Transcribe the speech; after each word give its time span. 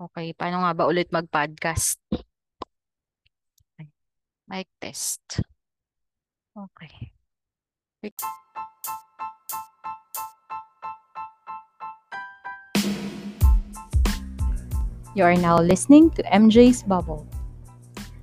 Okay, 0.00 0.32
paano 0.32 0.64
nga 0.64 0.72
ba 0.72 0.88
ulit 0.88 1.12
mag-podcast? 1.12 2.00
Mic 4.48 4.64
test. 4.80 5.44
Okay. 6.56 7.12
You 15.12 15.28
are 15.28 15.36
now 15.36 15.60
listening 15.60 16.08
to 16.16 16.24
MJ's 16.32 16.80
Bubble, 16.80 17.28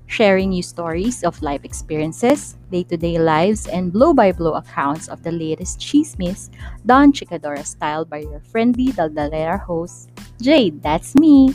sharing 0.09 0.49
you 0.49 0.65
stories 0.65 1.21
of 1.21 1.37
life 1.45 1.61
experiences, 1.61 2.57
day 2.73 2.81
to 2.89 2.97
day 2.97 3.21
lives, 3.21 3.69
and 3.69 3.93
blow 3.93 4.17
by 4.17 4.33
blow 4.33 4.57
accounts 4.57 5.05
of 5.05 5.21
the 5.21 5.31
latest 5.31 5.77
chismes 5.77 6.49
done 6.89 7.13
Chicadora 7.13 7.61
style 7.61 8.01
by 8.01 8.25
your 8.25 8.41
friendly 8.49 8.89
Daldalera 8.97 9.61
host, 9.61 10.09
Jade. 10.41 10.81
That's 10.81 11.13
me. 11.13 11.53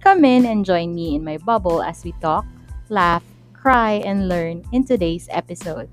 Come 0.00 0.24
in 0.24 0.46
and 0.46 0.64
join 0.64 0.94
me 0.94 1.16
in 1.16 1.24
my 1.24 1.38
bubble 1.38 1.82
as 1.82 2.04
we 2.04 2.14
talk, 2.22 2.46
laugh, 2.88 3.24
cry, 3.52 3.98
and 4.06 4.28
learn 4.28 4.62
in 4.72 4.86
today's 4.86 5.26
episode. 5.30 5.90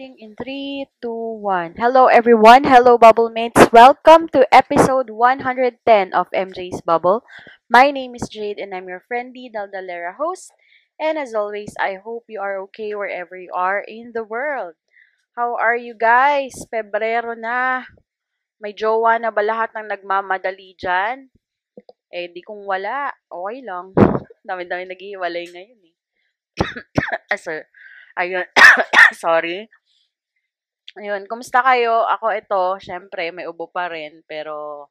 In 0.00 0.32
3, 0.32 0.86
2, 1.02 1.12
1. 1.44 1.74
Hello 1.76 2.06
everyone. 2.06 2.64
Hello 2.64 2.96
Bubble 2.96 3.28
Mates. 3.28 3.68
Welcome 3.72 4.28
to 4.32 4.48
episode 4.48 5.10
110 5.10 6.14
of 6.14 6.30
MJ's 6.32 6.80
Bubble. 6.80 7.24
My 7.68 7.90
name 7.90 8.14
is 8.14 8.28
Jade 8.28 8.56
and 8.56 8.72
I'm 8.72 8.88
your 8.88 9.04
friendly 9.06 9.52
Daldalera 9.52 10.16
host. 10.16 10.52
And 10.98 11.18
as 11.18 11.34
always, 11.34 11.74
I 11.78 12.00
hope 12.00 12.24
you 12.28 12.40
are 12.40 12.60
okay 12.70 12.94
wherever 12.94 13.36
you 13.36 13.52
are 13.52 13.84
in 13.84 14.12
the 14.14 14.24
world. 14.24 14.74
How 15.36 15.56
are 15.56 15.76
you 15.76 15.92
guys? 15.92 16.64
Pebrero 16.72 17.36
na. 17.36 17.84
May 18.60 18.76
jowa 18.76 19.16
na 19.16 19.32
ba 19.32 19.40
lahat 19.40 19.72
ng 19.72 19.88
nagmamadali 19.88 20.76
dyan? 20.76 21.32
Eh, 22.12 22.28
di 22.28 22.44
kung 22.44 22.60
wala, 22.68 23.08
okay 23.32 23.64
lang. 23.64 23.96
Dami-dami 24.48 24.84
naghihiwalay 24.84 25.48
ngayon 25.48 25.80
eh. 25.88 25.94
Ah, 27.32 27.38
Sir, 27.40 27.64
ayun. 28.20 28.44
Sorry. 29.16 29.64
Ayun, 30.98 31.24
kumusta 31.24 31.64
kayo? 31.64 32.04
Ako 32.04 32.26
ito, 32.36 32.62
syempre, 32.82 33.32
may 33.32 33.48
ubo 33.48 33.70
pa 33.70 33.88
rin, 33.88 34.20
pero 34.28 34.90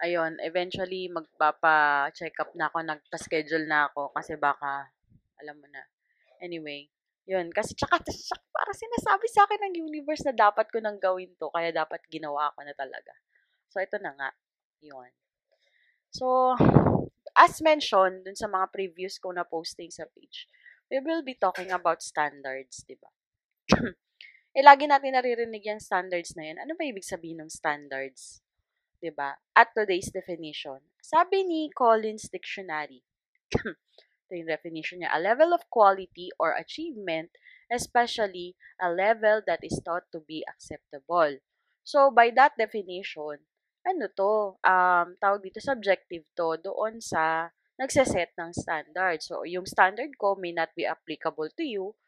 ayun, 0.00 0.40
eventually 0.40 1.10
magpapa-check 1.12 2.32
up 2.40 2.54
na 2.56 2.72
ako, 2.72 2.80
nagpa-schedule 2.80 3.66
na 3.68 3.90
ako 3.92 4.14
kasi 4.16 4.40
baka, 4.40 4.88
alam 5.42 5.58
mo 5.60 5.66
na. 5.68 5.82
Anyway, 6.40 6.88
yun, 7.30 7.46
kasi 7.54 7.78
tsaka, 7.78 8.02
tsaka 8.02 8.42
para 8.50 8.74
sinasabi 8.74 9.26
sa 9.30 9.46
akin 9.46 9.70
ng 9.70 9.86
universe 9.86 10.26
na 10.26 10.34
dapat 10.34 10.66
ko 10.74 10.82
nang 10.82 10.98
gawin 10.98 11.30
to, 11.38 11.46
kaya 11.54 11.70
dapat 11.70 12.02
ginawa 12.10 12.50
ko 12.58 12.66
na 12.66 12.74
talaga. 12.74 13.14
So, 13.70 13.78
ito 13.78 14.02
na 14.02 14.10
nga, 14.18 14.34
yun. 14.82 15.14
So, 16.10 16.58
as 17.38 17.62
mentioned 17.62 18.26
dun 18.26 18.34
sa 18.34 18.50
mga 18.50 18.74
previous 18.74 19.22
ko 19.22 19.30
na 19.30 19.46
posting 19.46 19.94
sa 19.94 20.10
page, 20.10 20.50
we 20.90 20.98
will 20.98 21.22
be 21.22 21.38
talking 21.38 21.70
about 21.70 22.02
standards, 22.02 22.82
di 22.82 22.98
ba? 22.98 23.10
eh, 24.58 24.62
lagi 24.66 24.90
natin 24.90 25.14
naririnig 25.14 25.62
yung 25.62 25.78
standards 25.78 26.34
na 26.34 26.50
yun. 26.50 26.58
Ano 26.58 26.74
ba 26.74 26.82
ibig 26.82 27.06
sabihin 27.06 27.46
ng 27.46 27.50
standards? 27.54 28.42
'Di 29.00 29.14
ba? 29.16 29.32
At 29.56 29.72
today's 29.72 30.12
definition. 30.12 30.82
Sabi 31.00 31.46
ni 31.46 31.72
Collins 31.72 32.28
Dictionary, 32.28 33.00
ito 34.30 34.38
yung 34.38 34.54
definition 34.54 35.02
niya, 35.02 35.10
a 35.10 35.18
level 35.18 35.50
of 35.50 35.66
quality 35.66 36.30
or 36.38 36.54
achievement, 36.54 37.34
especially 37.66 38.54
a 38.78 38.86
level 38.86 39.42
that 39.42 39.58
is 39.66 39.82
thought 39.82 40.06
to 40.14 40.22
be 40.22 40.46
acceptable. 40.46 41.42
So, 41.82 42.14
by 42.14 42.30
that 42.38 42.54
definition, 42.54 43.42
ano 43.82 44.06
to? 44.14 44.54
Um, 44.62 45.18
tawag 45.18 45.42
dito, 45.42 45.58
subjective 45.58 46.22
to 46.38 46.54
doon 46.62 47.02
sa 47.02 47.50
nagsaset 47.82 48.30
ng 48.38 48.54
standard. 48.54 49.18
So, 49.26 49.42
yung 49.42 49.66
standard 49.66 50.14
ko 50.14 50.38
may 50.38 50.54
not 50.54 50.70
be 50.78 50.86
applicable 50.86 51.50
to 51.58 51.66
you, 51.66 51.98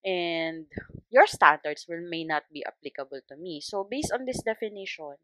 and 0.00 0.64
your 1.12 1.28
standards 1.28 1.84
will 1.84 2.00
may 2.00 2.24
not 2.24 2.48
be 2.48 2.64
applicable 2.64 3.20
to 3.28 3.36
me. 3.36 3.60
So, 3.60 3.84
based 3.84 4.16
on 4.16 4.24
this 4.24 4.40
definition, 4.40 5.20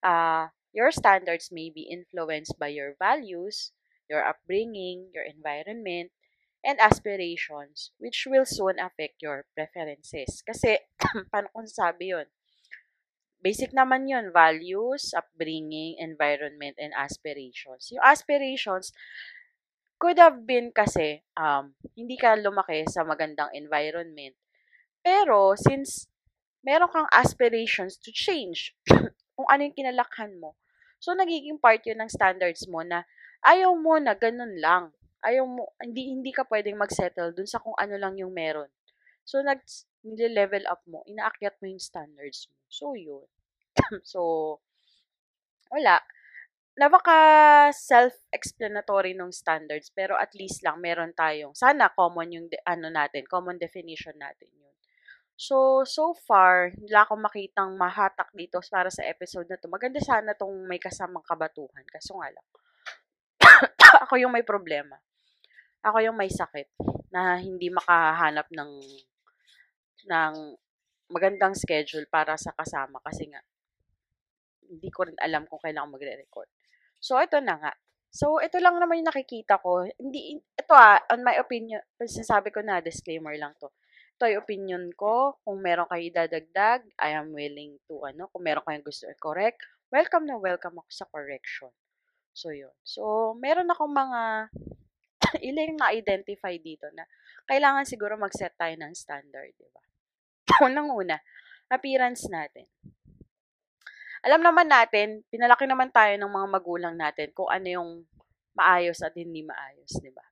uh, 0.00 0.48
your 0.72 0.88
standards 0.88 1.52
may 1.52 1.68
be 1.68 1.84
influenced 1.92 2.56
by 2.56 2.72
your 2.72 2.96
values, 2.96 3.76
your 4.08 4.24
upbringing, 4.24 5.10
your 5.12 5.24
environment, 5.24 6.10
and 6.66 6.80
aspirations, 6.82 7.92
which 7.98 8.26
will 8.26 8.44
soon 8.46 8.78
affect 8.82 9.22
your 9.22 9.46
preferences. 9.54 10.42
Kasi, 10.42 10.82
paano 11.30 11.46
kung 11.54 11.70
sabi 11.70 12.10
yun? 12.10 12.26
Basic 13.38 13.70
naman 13.70 14.10
yun, 14.10 14.34
values, 14.34 15.14
upbringing, 15.14 15.94
environment, 16.02 16.74
and 16.82 16.90
aspirations. 16.96 17.94
Yung 17.94 18.02
aspirations, 18.02 18.90
could 19.96 20.18
have 20.18 20.44
been 20.44 20.74
kasi, 20.74 21.22
um, 21.38 21.72
hindi 21.96 22.18
ka 22.20 22.36
lumaki 22.36 22.84
sa 22.90 23.06
magandang 23.06 23.48
environment. 23.54 24.36
Pero, 25.00 25.54
since 25.56 26.10
meron 26.66 26.90
kang 26.90 27.08
aspirations 27.14 27.96
to 28.02 28.10
change 28.10 28.74
kung 29.38 29.46
ano 29.48 29.70
yung 29.70 29.76
kinalakhan 29.78 30.34
mo, 30.36 30.58
so 30.98 31.14
nagiging 31.14 31.62
part 31.62 31.80
yun 31.86 32.02
ng 32.02 32.10
standards 32.10 32.66
mo 32.66 32.82
na 32.82 33.06
ayaw 33.46 33.72
mo 33.78 33.96
na 34.02 34.18
ganun 34.18 34.58
lang. 34.58 34.90
Ayaw 35.22 35.46
mo, 35.46 35.72
hindi, 35.78 36.10
hindi 36.12 36.30
ka 36.34 36.44
pwedeng 36.50 36.78
mag-settle 36.78 37.32
dun 37.32 37.48
sa 37.48 37.62
kung 37.62 37.74
ano 37.78 37.94
lang 37.96 38.18
yung 38.18 38.34
meron. 38.34 38.68
So, 39.26 39.42
nag, 39.42 39.62
level 40.06 40.64
up 40.70 40.82
mo, 40.86 41.02
inaakyat 41.06 41.58
mo 41.58 41.66
yung 41.66 41.82
standards 41.82 42.46
mo. 42.50 42.58
So, 42.70 42.94
yun. 42.94 43.26
so, 44.06 44.20
wala. 45.70 45.98
Napaka 46.76 47.18
self-explanatory 47.72 49.16
ng 49.16 49.32
standards, 49.32 49.88
pero 49.90 50.14
at 50.14 50.36
least 50.36 50.60
lang 50.60 50.76
meron 50.78 51.16
tayong, 51.16 51.56
sana 51.56 51.88
common 51.88 52.36
yung, 52.36 52.46
de, 52.52 52.60
ano 52.68 52.92
natin, 52.92 53.24
common 53.24 53.56
definition 53.56 54.14
natin 54.20 54.52
yun. 54.52 54.74
So, 55.36 55.84
so 55.88 56.12
far, 56.28 56.76
wala 56.76 57.04
akong 57.04 57.22
makitang 57.24 57.76
mahatak 57.76 58.28
dito 58.36 58.60
para 58.68 58.92
sa 58.92 59.04
episode 59.08 59.48
na 59.48 59.56
to. 59.60 59.68
Maganda 59.68 60.00
sana 60.00 60.32
tong 60.32 60.64
may 60.68 60.80
kasamang 60.80 61.24
kabatuhan. 61.24 61.84
Kaso 61.88 62.16
nga 62.20 62.28
lang, 62.32 62.46
ako 64.06 64.22
yung 64.22 64.30
may 64.30 64.46
problema. 64.46 64.94
Ako 65.82 65.98
yung 65.98 66.14
may 66.14 66.30
sakit 66.30 66.70
na 67.10 67.42
hindi 67.42 67.66
makahanap 67.74 68.46
ng 68.54 68.72
ng 70.06 70.34
magandang 71.10 71.54
schedule 71.58 72.06
para 72.06 72.38
sa 72.38 72.54
kasama 72.54 73.02
kasi 73.02 73.26
nga 73.30 73.42
hindi 74.66 74.90
ko 74.90 75.06
rin 75.06 75.18
alam 75.22 75.46
kung 75.46 75.62
kailan 75.62 75.86
ako 75.86 75.88
magre-record. 75.98 76.50
So, 76.98 77.18
ito 77.22 77.38
na 77.38 77.54
nga. 77.58 77.72
So, 78.10 78.42
ito 78.42 78.58
lang 78.58 78.82
naman 78.82 78.98
yung 78.98 79.10
nakikita 79.14 79.62
ko. 79.62 79.86
Hindi, 79.86 80.42
ito 80.42 80.72
ah, 80.74 80.98
on 81.14 81.22
my 81.22 81.38
opinion, 81.38 81.78
sinasabi 82.02 82.50
ko 82.50 82.66
na, 82.66 82.82
disclaimer 82.82 83.38
lang 83.38 83.54
to. 83.62 83.70
Ito 84.18 84.26
yung 84.26 84.42
opinion 84.42 84.84
ko. 84.98 85.38
Kung 85.46 85.62
meron 85.62 85.86
kayo 85.86 86.02
idadagdag, 86.02 86.82
I 86.98 87.14
am 87.14 87.30
willing 87.30 87.78
to, 87.86 88.02
ano, 88.02 88.26
kung 88.34 88.42
meron 88.42 88.66
kayong 88.66 88.82
gusto 88.82 89.06
i-correct, 89.06 89.62
welcome 89.94 90.26
na 90.26 90.40
welcome 90.40 90.82
ako 90.82 90.90
sa 90.90 91.06
correction. 91.06 91.70
So, 92.36 92.52
yun. 92.52 92.72
So, 92.84 93.32
meron 93.40 93.72
akong 93.72 93.96
mga 93.96 94.52
ilang 95.48 95.80
na-identify 95.80 96.52
dito 96.60 96.84
na 96.92 97.08
kailangan 97.48 97.88
siguro 97.88 98.20
mag-set 98.20 98.52
tayo 98.60 98.76
ng 98.76 98.92
standard, 98.92 99.56
di 99.56 99.64
ba? 99.72 99.82
Unang-una, 100.68 101.16
appearance 101.72 102.28
natin. 102.28 102.68
Alam 104.20 104.44
naman 104.44 104.68
natin, 104.68 105.24
pinalaki 105.32 105.64
naman 105.64 105.88
tayo 105.88 106.12
ng 106.20 106.28
mga 106.28 106.46
magulang 106.52 106.94
natin 106.98 107.32
kung 107.32 107.48
ano 107.48 107.66
yung 107.72 107.90
maayos 108.52 109.00
at 109.00 109.16
hindi 109.16 109.40
maayos, 109.40 109.96
di 109.96 110.12
ba? 110.12 110.26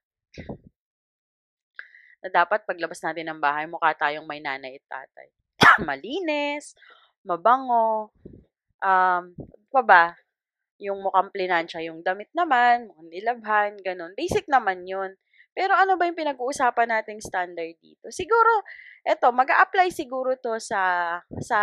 Na 2.21 2.29
dapat 2.29 2.69
paglabas 2.69 3.01
natin 3.01 3.33
ng 3.33 3.41
bahay, 3.41 3.65
mukha 3.65 3.97
tayong 3.97 4.29
may 4.29 4.43
nanay 4.45 4.77
at 4.77 4.85
tatay. 4.85 5.27
Malinis, 5.89 6.77
mabango, 7.25 8.13
um, 8.83 9.23
pa 9.73 9.81
ba? 9.81 10.05
Yung 10.83 10.99
mukhang 11.07 11.31
plinansya 11.31 11.79
yung 11.87 12.03
damit 12.03 12.27
naman, 12.35 12.91
mukhang 12.91 13.09
nilabhan, 13.11 13.71
ganun. 13.79 14.11
Basic 14.19 14.43
naman 14.51 14.83
yun. 14.87 15.15
Pero 15.55 15.71
ano 15.71 15.95
ba 15.95 16.03
yung 16.07 16.19
pinag-uusapan 16.19 16.91
nating 16.91 17.23
standard 17.23 17.79
dito? 17.79 18.11
Siguro, 18.11 18.63
eto, 19.07 19.31
mag 19.31 19.47
apply 19.47 19.87
siguro 19.95 20.35
to 20.35 20.59
sa, 20.59 21.15
sa 21.39 21.59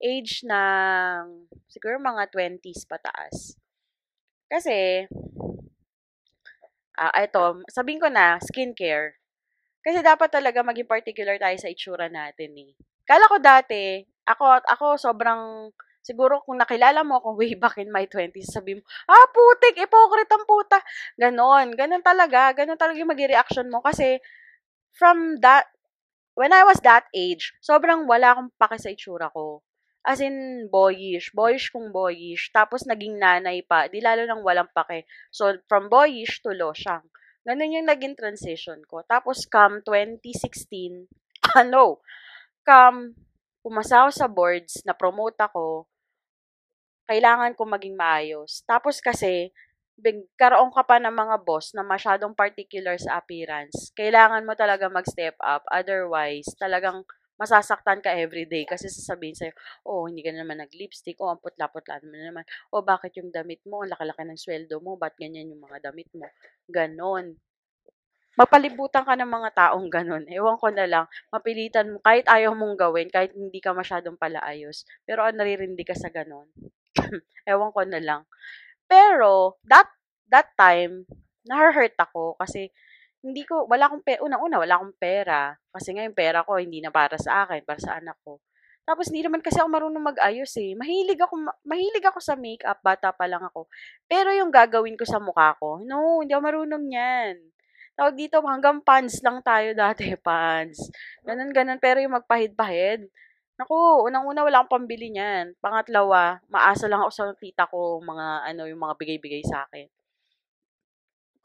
age 0.00 0.44
ng 0.48 1.48
siguro 1.68 1.96
mga 2.00 2.28
20s 2.32 2.88
pataas. 2.88 3.56
Kasi, 4.50 5.06
ah, 6.98 7.12
ito, 7.22 7.62
sabihin 7.70 8.02
ko 8.02 8.08
na, 8.10 8.38
skincare. 8.42 9.18
Kasi 9.84 10.00
dapat 10.04 10.30
talaga 10.32 10.60
maging 10.66 10.88
particular 10.90 11.36
tayo 11.40 11.56
sa 11.60 11.70
itsura 11.72 12.08
natin 12.12 12.52
eh. 12.58 12.72
Kala 13.08 13.26
ko 13.30 13.36
dati, 13.40 14.04
ako, 14.28 14.44
ako 14.66 14.86
sobrang, 15.00 15.70
siguro 16.00 16.40
kung 16.44 16.58
nakilala 16.60 17.04
mo 17.04 17.20
ako 17.20 17.36
way 17.40 17.54
back 17.56 17.78
in 17.80 17.92
my 17.92 18.04
20s, 18.08 18.50
sabi 18.50 18.76
mo, 18.76 18.82
ah, 19.08 19.26
putik, 19.30 19.78
hypocrite 19.78 20.32
ang 20.32 20.44
puta. 20.48 20.78
Ganon, 21.16 21.76
ganon 21.76 22.04
talaga, 22.04 22.52
ganon 22.56 22.80
talaga 22.80 22.98
yung 23.00 23.12
maging 23.12 23.32
reaction 23.36 23.66
mo. 23.68 23.84
Kasi, 23.84 24.18
from 24.96 25.38
that, 25.44 25.68
when 26.34 26.52
I 26.52 26.64
was 26.64 26.80
that 26.82 27.06
age, 27.12 27.52
sobrang 27.60 28.08
wala 28.08 28.36
akong 28.36 28.50
pake 28.56 28.76
sa 28.80 28.92
itsura 28.92 29.28
ko. 29.32 29.62
As 30.00 30.24
in, 30.24 30.68
boyish. 30.72 31.36
Boyish 31.36 31.68
kung 31.68 31.92
boyish. 31.92 32.48
Tapos, 32.56 32.88
naging 32.88 33.20
nanay 33.20 33.60
pa. 33.60 33.84
Di 33.92 34.00
lalo 34.00 34.24
nang 34.24 34.40
walang 34.40 34.72
pake. 34.72 35.04
So, 35.28 35.60
from 35.68 35.92
boyish 35.92 36.40
to 36.40 36.56
losyang. 36.56 37.04
Ganun 37.44 37.76
yung 37.76 37.88
naging 37.88 38.16
transition 38.16 38.80
ko. 38.88 39.04
Tapos, 39.04 39.44
come 39.44 39.84
2016, 39.84 41.04
ano, 41.60 42.00
come, 42.64 43.12
pumasa 43.64 44.04
ako 44.04 44.10
sa 44.12 44.26
boards, 44.28 44.80
na-promote 44.86 45.38
ako, 45.40 45.86
kailangan 47.10 47.52
ko 47.58 47.62
maging 47.66 47.96
maayos. 47.98 48.62
Tapos 48.70 49.02
kasi, 49.02 49.50
karoon 50.40 50.72
ka 50.72 50.82
pa 50.88 50.96
ng 51.02 51.12
mga 51.12 51.36
boss 51.44 51.66
na 51.76 51.84
masyadong 51.84 52.32
particular 52.32 52.96
sa 52.96 53.20
appearance. 53.20 53.92
Kailangan 53.98 54.46
mo 54.48 54.54
talaga 54.56 54.86
mag-step 54.88 55.36
up. 55.44 55.62
Otherwise, 55.68 56.48
talagang 56.56 57.04
masasaktan 57.40 58.04
ka 58.04 58.12
everyday 58.12 58.68
kasi 58.68 58.86
sasabihin 58.92 59.36
sa'yo, 59.36 59.52
oh, 59.88 60.04
hindi 60.08 60.20
ka 60.20 60.32
naman 60.32 60.60
nag-lipstick, 60.60 61.16
oh, 61.24 61.32
ang 61.32 61.40
putla-putla 61.40 61.96
naman 62.04 62.20
naman, 62.32 62.44
oh, 62.72 62.84
bakit 62.84 63.16
yung 63.16 63.32
damit 63.32 63.60
mo, 63.64 63.80
ang 63.80 63.92
laki-laki 63.92 64.22
ng 64.28 64.40
sweldo 64.40 64.76
mo, 64.84 65.00
ba't 65.00 65.16
ganyan 65.16 65.48
yung 65.48 65.64
mga 65.64 65.88
damit 65.88 66.08
mo? 66.12 66.28
Ganon. 66.68 67.40
Mapalibutan 68.40 69.04
ka 69.04 69.12
ng 69.20 69.28
mga 69.28 69.50
taong 69.52 69.92
ganon. 69.92 70.24
Ewan 70.24 70.56
ko 70.56 70.72
na 70.72 70.88
lang, 70.88 71.04
mapilitan 71.28 71.92
mo, 71.92 72.00
kahit 72.00 72.24
ayaw 72.24 72.56
mong 72.56 72.72
gawin, 72.72 73.12
kahit 73.12 73.36
hindi 73.36 73.60
ka 73.60 73.76
masyadong 73.76 74.16
palaayos, 74.16 74.88
pero 75.04 75.28
ang 75.28 75.36
naririndi 75.36 75.84
ka 75.84 75.92
sa 75.92 76.08
ganon. 76.08 76.48
Ewan 77.52 77.68
ko 77.68 77.84
na 77.84 78.00
lang. 78.00 78.24
Pero, 78.88 79.60
that, 79.68 79.92
that 80.32 80.56
time, 80.56 81.04
na-hurt 81.44 81.92
ako 82.00 82.40
kasi 82.40 82.72
hindi 83.20 83.44
ko, 83.44 83.68
wala 83.68 83.92
akong 83.92 84.00
pera, 84.00 84.24
unang-una, 84.24 84.56
wala 84.56 84.74
akong 84.80 84.96
pera. 84.96 85.52
Kasi 85.68 85.92
ngayon, 86.00 86.16
pera 86.16 86.40
ko, 86.40 86.56
hindi 86.56 86.80
na 86.80 86.88
para 86.88 87.20
sa 87.20 87.44
akin, 87.44 87.60
para 87.68 87.76
sa 87.76 88.00
anak 88.00 88.16
ko. 88.24 88.40
Tapos, 88.88 89.12
hindi 89.12 89.20
naman 89.20 89.44
kasi 89.44 89.60
ako 89.60 89.68
marunong 89.68 90.16
mag-ayos 90.16 90.56
eh. 90.56 90.72
Mahilig 90.80 91.20
ako, 91.20 91.44
mahilig 91.68 92.08
ako 92.08 92.24
sa 92.24 92.40
makeup, 92.40 92.80
bata 92.80 93.12
pa 93.12 93.28
lang 93.28 93.44
ako. 93.44 93.68
Pero 94.08 94.32
yung 94.32 94.48
gagawin 94.48 94.96
ko 94.96 95.04
sa 95.04 95.20
mukha 95.20 95.52
ko, 95.60 95.84
no, 95.84 96.24
hindi 96.24 96.32
ako 96.32 96.42
marunong 96.48 96.86
yan. 96.88 97.36
Tawag 98.00 98.16
dito, 98.16 98.40
hanggang 98.40 98.80
pants 98.80 99.20
lang 99.20 99.44
tayo 99.44 99.76
dati, 99.76 100.16
pants. 100.24 100.88
Ganun, 101.20 101.52
ganun. 101.52 101.76
Pero 101.76 102.00
yung 102.00 102.16
magpahid-pahid, 102.16 103.04
Naku, 103.60 104.08
unang-una 104.08 104.40
wala 104.40 104.64
akong 104.64 104.72
pambili 104.72 105.12
niyan. 105.12 105.52
Pangatlawa, 105.60 106.40
maasa 106.48 106.88
lang 106.88 107.04
ako 107.04 107.12
sa 107.12 107.24
tita 107.36 107.68
ko 107.68 108.00
mga 108.00 108.48
ano, 108.48 108.64
yung 108.64 108.80
mga 108.80 108.96
bigay-bigay 108.96 109.44
sa 109.44 109.68
akin. 109.68 109.84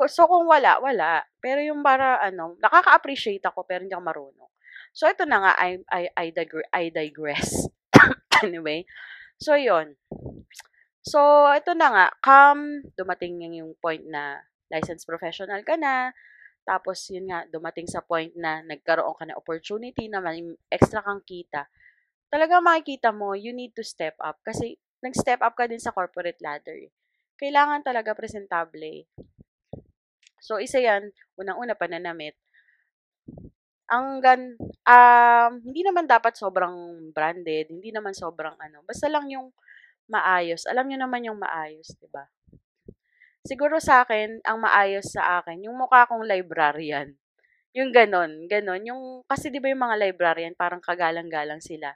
So, 0.07 0.23
kung 0.23 0.47
wala, 0.47 0.79
wala. 0.79 1.27
Pero 1.43 1.59
yung 1.59 1.83
para, 1.83 2.23
ano, 2.23 2.55
nakaka-appreciate 2.63 3.43
ako, 3.43 3.67
pero 3.67 3.83
hindi 3.83 3.91
ako 3.91 4.07
marunong. 4.07 4.51
So, 4.95 5.11
ito 5.11 5.27
na 5.27 5.43
nga, 5.43 5.51
I, 5.59 5.83
I, 5.91 6.03
I, 6.15 6.25
digre- 6.31 6.71
I 6.71 6.87
digress. 6.87 7.67
anyway. 8.47 8.87
So, 9.35 9.59
yon 9.59 9.99
So, 11.03 11.19
ito 11.51 11.75
na 11.75 11.87
nga, 11.91 12.07
come, 12.23 12.87
dumating 12.95 13.43
yung 13.59 13.75
point 13.83 14.07
na 14.07 14.39
licensed 14.71 15.03
professional 15.03 15.59
ka 15.67 15.75
na, 15.75 16.15
tapos, 16.65 17.05
yun 17.13 17.29
nga, 17.29 17.45
dumating 17.47 17.85
sa 17.85 18.01
point 18.01 18.33
na 18.35 18.65
nagkaroon 18.65 19.15
ka 19.15 19.23
na 19.29 19.37
opportunity 19.37 20.09
na 20.09 20.19
may 20.19 20.41
extra 20.73 20.99
kang 21.05 21.21
kita. 21.21 21.69
Talaga 22.33 22.59
makikita 22.59 23.13
mo, 23.13 23.37
you 23.37 23.53
need 23.53 23.71
to 23.77 23.85
step 23.85 24.17
up. 24.19 24.41
Kasi, 24.41 24.75
nag-step 25.05 25.39
up 25.45 25.53
ka 25.53 25.69
din 25.69 25.79
sa 25.79 25.93
corporate 25.93 26.41
ladder. 26.41 26.89
Kailangan 27.37 27.85
talaga 27.85 28.17
presentable. 28.17 29.05
So, 30.41 30.57
isa 30.57 30.81
yan, 30.81 31.13
unang-una 31.37 31.77
pananamit. 31.77 32.35
Ang 33.89 34.17
gan, 34.17 34.41
um, 34.89 35.51
hindi 35.61 35.85
naman 35.85 36.09
dapat 36.09 36.33
sobrang 36.33 36.73
branded, 37.13 37.69
hindi 37.69 37.93
naman 37.93 38.17
sobrang 38.17 38.57
ano, 38.57 38.81
basta 38.81 39.05
lang 39.05 39.29
yung 39.29 39.53
maayos. 40.09 40.65
Alam 40.69 40.89
niyo 40.89 40.97
naman 41.01 41.25
yung 41.25 41.37
maayos, 41.41 41.93
'di 41.97 42.09
ba? 42.13 42.25
Siguro 43.45 43.77
sa 43.77 44.01
akin, 44.01 44.41
ang 44.41 44.57
maayos 44.57 45.13
sa 45.13 45.37
akin, 45.37 45.69
yung 45.69 45.77
mukha 45.77 46.09
kong 46.09 46.25
librarian. 46.25 47.13
Yung 47.77 47.93
ganon, 47.93 48.49
ganon. 48.49 48.81
Yung, 48.89 49.01
kasi 49.29 49.53
di 49.53 49.61
ba 49.61 49.69
yung 49.69 49.85
mga 49.85 50.01
librarian, 50.01 50.57
parang 50.57 50.81
kagalang-galang 50.81 51.61
sila. 51.61 51.93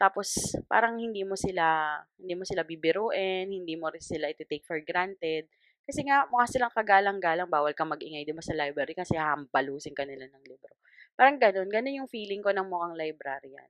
Tapos, 0.00 0.56
parang 0.64 0.96
hindi 0.96 1.20
mo 1.20 1.36
sila, 1.36 2.00
hindi 2.16 2.32
mo 2.32 2.48
sila 2.48 2.64
bibiruin, 2.64 3.52
hindi 3.52 3.76
mo 3.76 3.92
rin 3.92 4.00
sila 4.00 4.32
iti-take 4.32 4.64
for 4.64 4.80
granted. 4.80 5.44
Kasi 5.84 6.00
nga, 6.08 6.24
mukha 6.32 6.48
silang 6.48 6.72
kagalang-galang, 6.72 7.52
bawal 7.52 7.76
kang 7.76 7.92
mag-ingay 7.92 8.24
di 8.24 8.32
ba 8.32 8.40
sa 8.40 8.56
library 8.56 8.96
kasi 8.96 9.20
hampalusin 9.20 9.92
ka 9.92 10.08
nila 10.08 10.32
ng 10.32 10.44
libro. 10.48 10.72
Parang 11.12 11.36
ganun, 11.36 11.68
ganun 11.68 12.00
yung 12.00 12.08
feeling 12.08 12.40
ko 12.40 12.56
ng 12.56 12.64
mukhang 12.64 12.96
librarian. 12.96 13.68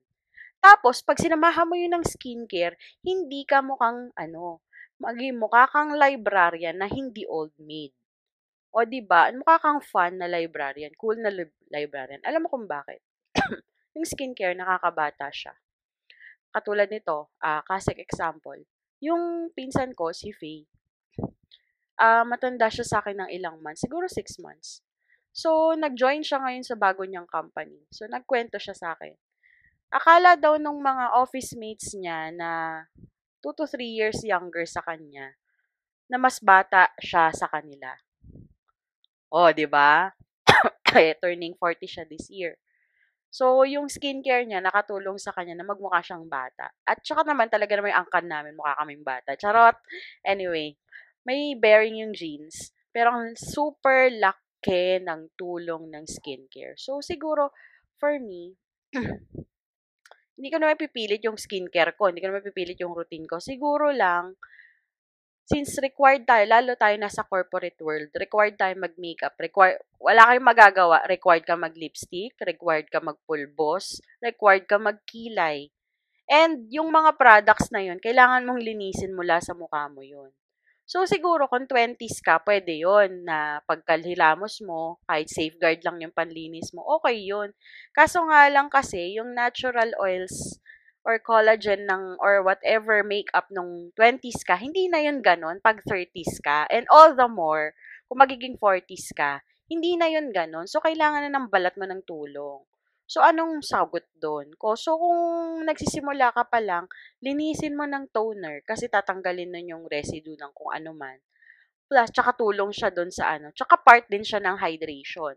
Tapos, 0.63 1.03
pag 1.03 1.19
sinamahan 1.19 1.67
mo 1.67 1.75
yun 1.75 1.91
ng 1.91 2.07
skincare, 2.07 2.79
hindi 3.03 3.43
ka 3.43 3.65
mukhang, 3.67 4.15
ano, 4.15 4.63
maging 5.01 5.41
mukha 5.41 5.65
kang 5.73 5.97
librarian 5.97 6.77
na 6.77 6.87
hindi 6.87 7.25
old 7.25 7.57
maid. 7.57 7.97
O, 8.71 8.85
di 8.87 9.03
ba? 9.03 9.33
Mukha 9.33 9.57
kang 9.59 9.81
fun 9.83 10.21
na 10.21 10.29
librarian, 10.31 10.93
cool 10.95 11.19
na 11.19 11.33
li- 11.33 11.59
librarian. 11.73 12.23
Alam 12.23 12.47
mo 12.47 12.49
kung 12.53 12.69
bakit? 12.69 13.03
yung 13.97 14.07
skincare, 14.07 14.55
nakakabata 14.55 15.33
siya. 15.33 15.57
Katulad 16.53 16.87
nito, 16.93 17.35
uh, 17.43 17.65
classic 17.67 17.99
example. 17.99 18.61
Yung 19.03 19.51
pinsan 19.57 19.97
ko, 19.97 20.13
si 20.15 20.31
Faye, 20.31 20.69
uh, 21.99 22.23
matanda 22.29 22.69
siya 22.71 22.87
sa 22.87 22.97
akin 23.03 23.25
ng 23.27 23.31
ilang 23.35 23.59
months, 23.59 23.83
siguro 23.83 24.07
6 24.07 24.45
months. 24.45 24.85
So, 25.31 25.75
nag-join 25.79 26.27
siya 26.27 26.43
ngayon 26.43 26.67
sa 26.67 26.75
bago 26.75 27.07
niyang 27.07 27.31
company. 27.31 27.87
So, 27.95 28.07
nagkwento 28.11 28.59
siya 28.59 28.75
sa 28.75 28.99
akin. 28.99 29.15
Akala 29.91 30.35
daw 30.35 30.59
nung 30.59 30.83
mga 30.83 31.19
office 31.19 31.55
mates 31.55 31.95
niya 31.95 32.31
na 32.35 32.51
2 33.43 33.53
to 33.57 33.65
3 33.67 33.91
years 33.91 34.21
younger 34.25 34.65
sa 34.69 34.85
kanya, 34.85 35.37
na 36.11 36.17
mas 36.21 36.39
bata 36.43 36.91
siya 37.01 37.31
sa 37.35 37.47
kanila. 37.49 37.95
Oh, 39.31 39.51
'di 39.55 39.67
ba? 39.71 40.11
turning 41.23 41.55
40 41.55 41.87
siya 41.87 42.05
this 42.09 42.27
year. 42.31 42.59
So, 43.31 43.63
yung 43.63 43.87
skincare 43.87 44.43
niya 44.43 44.59
nakatulong 44.59 45.15
sa 45.23 45.31
kanya 45.31 45.55
na 45.55 45.67
magmukha 45.67 46.03
siyang 46.03 46.27
bata. 46.27 46.75
At 46.83 46.99
saka 47.07 47.23
naman 47.23 47.47
talaga 47.47 47.79
naman 47.79 47.95
yung 47.95 48.03
angkan 48.03 48.27
namin, 48.27 48.59
mukha 48.59 48.75
kaming 48.83 49.07
bata. 49.07 49.39
Charot! 49.39 49.79
Anyway, 50.27 50.75
may 51.23 51.55
bearing 51.55 52.03
yung 52.03 52.11
genes. 52.11 52.75
Pero 52.91 53.15
ang 53.15 53.39
super 53.39 54.11
laki 54.11 54.99
ng 55.07 55.31
tulong 55.39 55.95
ng 55.95 56.11
skincare. 56.11 56.75
So, 56.75 56.99
siguro, 56.99 57.55
for 58.03 58.19
me, 58.19 58.59
hindi 60.41 60.49
ko 60.49 60.57
naman 60.57 60.81
pipilit 60.81 61.21
yung 61.21 61.37
skincare 61.37 61.93
ko. 62.01 62.09
Hindi 62.09 62.25
ko 62.25 62.33
naman 62.33 62.41
pipilit 62.41 62.81
yung 62.81 62.97
routine 62.97 63.29
ko. 63.29 63.37
Siguro 63.45 63.93
lang, 63.93 64.41
since 65.45 65.77
required 65.85 66.25
tayo, 66.25 66.49
lalo 66.49 66.73
tayo 66.81 66.97
nasa 66.97 67.29
corporate 67.29 67.77
world, 67.85 68.09
required 68.17 68.57
tayo 68.57 68.73
mag-makeup, 68.81 69.37
required, 69.37 69.85
wala 70.01 70.33
kayong 70.33 70.49
magagawa, 70.49 71.05
required 71.05 71.45
ka 71.45 71.61
mag-lipstick, 71.61 72.33
required 72.41 72.89
ka 72.89 73.05
mag-pulbos, 73.05 74.01
required 74.25 74.65
ka 74.65 74.81
mag-kilay. 74.81 75.69
And 76.25 76.73
yung 76.73 76.89
mga 76.89 77.21
products 77.21 77.69
na 77.69 77.85
yun, 77.85 78.01
kailangan 78.01 78.49
mong 78.49 78.65
linisin 78.65 79.13
mula 79.13 79.45
sa 79.45 79.53
mukha 79.53 79.93
mo 79.93 80.01
yun. 80.01 80.33
So, 80.91 81.07
siguro 81.07 81.47
kung 81.47 81.71
20s 81.71 82.19
ka, 82.19 82.43
pwede 82.43 82.75
yon 82.83 83.23
na 83.23 83.63
pagkalhilamos 83.71 84.59
mo, 84.67 84.99
kahit 85.07 85.31
safeguard 85.31 85.79
lang 85.87 86.03
yung 86.03 86.11
panlinis 86.11 86.75
mo, 86.75 86.83
okay 86.99 87.15
yun. 87.31 87.55
Kaso 87.95 88.27
nga 88.27 88.51
lang 88.51 88.67
kasi, 88.67 89.15
yung 89.15 89.31
natural 89.31 89.95
oils 90.03 90.59
or 91.07 91.23
collagen 91.23 91.87
ng 91.87 92.19
or 92.19 92.43
whatever 92.43 93.07
makeup 93.07 93.47
nung 93.55 93.95
20s 93.95 94.43
ka, 94.43 94.59
hindi 94.59 94.91
na 94.91 94.99
yun 95.07 95.23
ganun 95.23 95.63
pag 95.63 95.79
30s 95.87 96.43
ka. 96.43 96.67
And 96.75 96.91
all 96.91 97.15
the 97.15 97.31
more, 97.31 97.71
kung 98.11 98.19
magiging 98.19 98.59
40s 98.59 99.15
ka, 99.15 99.47
hindi 99.71 99.95
na 99.95 100.11
yun 100.11 100.35
ganun. 100.35 100.67
So, 100.67 100.83
kailangan 100.83 101.23
na 101.23 101.31
ng 101.31 101.55
balat 101.55 101.79
mo 101.79 101.87
ng 101.87 102.03
tulong. 102.03 102.67
So, 103.11 103.27
anong 103.27 103.67
sagot 103.67 104.07
doon? 104.23 104.55
So, 104.79 104.95
kung 104.95 105.21
nagsisimula 105.67 106.31
ka 106.31 106.47
pa 106.47 106.63
lang, 106.63 106.87
linisin 107.19 107.75
mo 107.75 107.83
ng 107.83 108.07
toner 108.15 108.63
kasi 108.63 108.87
tatanggalin 108.87 109.51
nun 109.51 109.67
yung 109.67 109.85
residue 109.91 110.39
ng 110.39 110.55
kung 110.55 110.71
ano 110.71 110.95
man. 110.95 111.19
Plus, 111.91 112.07
tsaka 112.15 112.39
tulong 112.39 112.71
siya 112.71 112.95
doon 112.95 113.11
sa 113.11 113.35
ano. 113.35 113.51
Tsaka 113.51 113.83
part 113.83 114.07
din 114.07 114.23
siya 114.23 114.39
ng 114.39 114.63
hydration. 114.63 115.35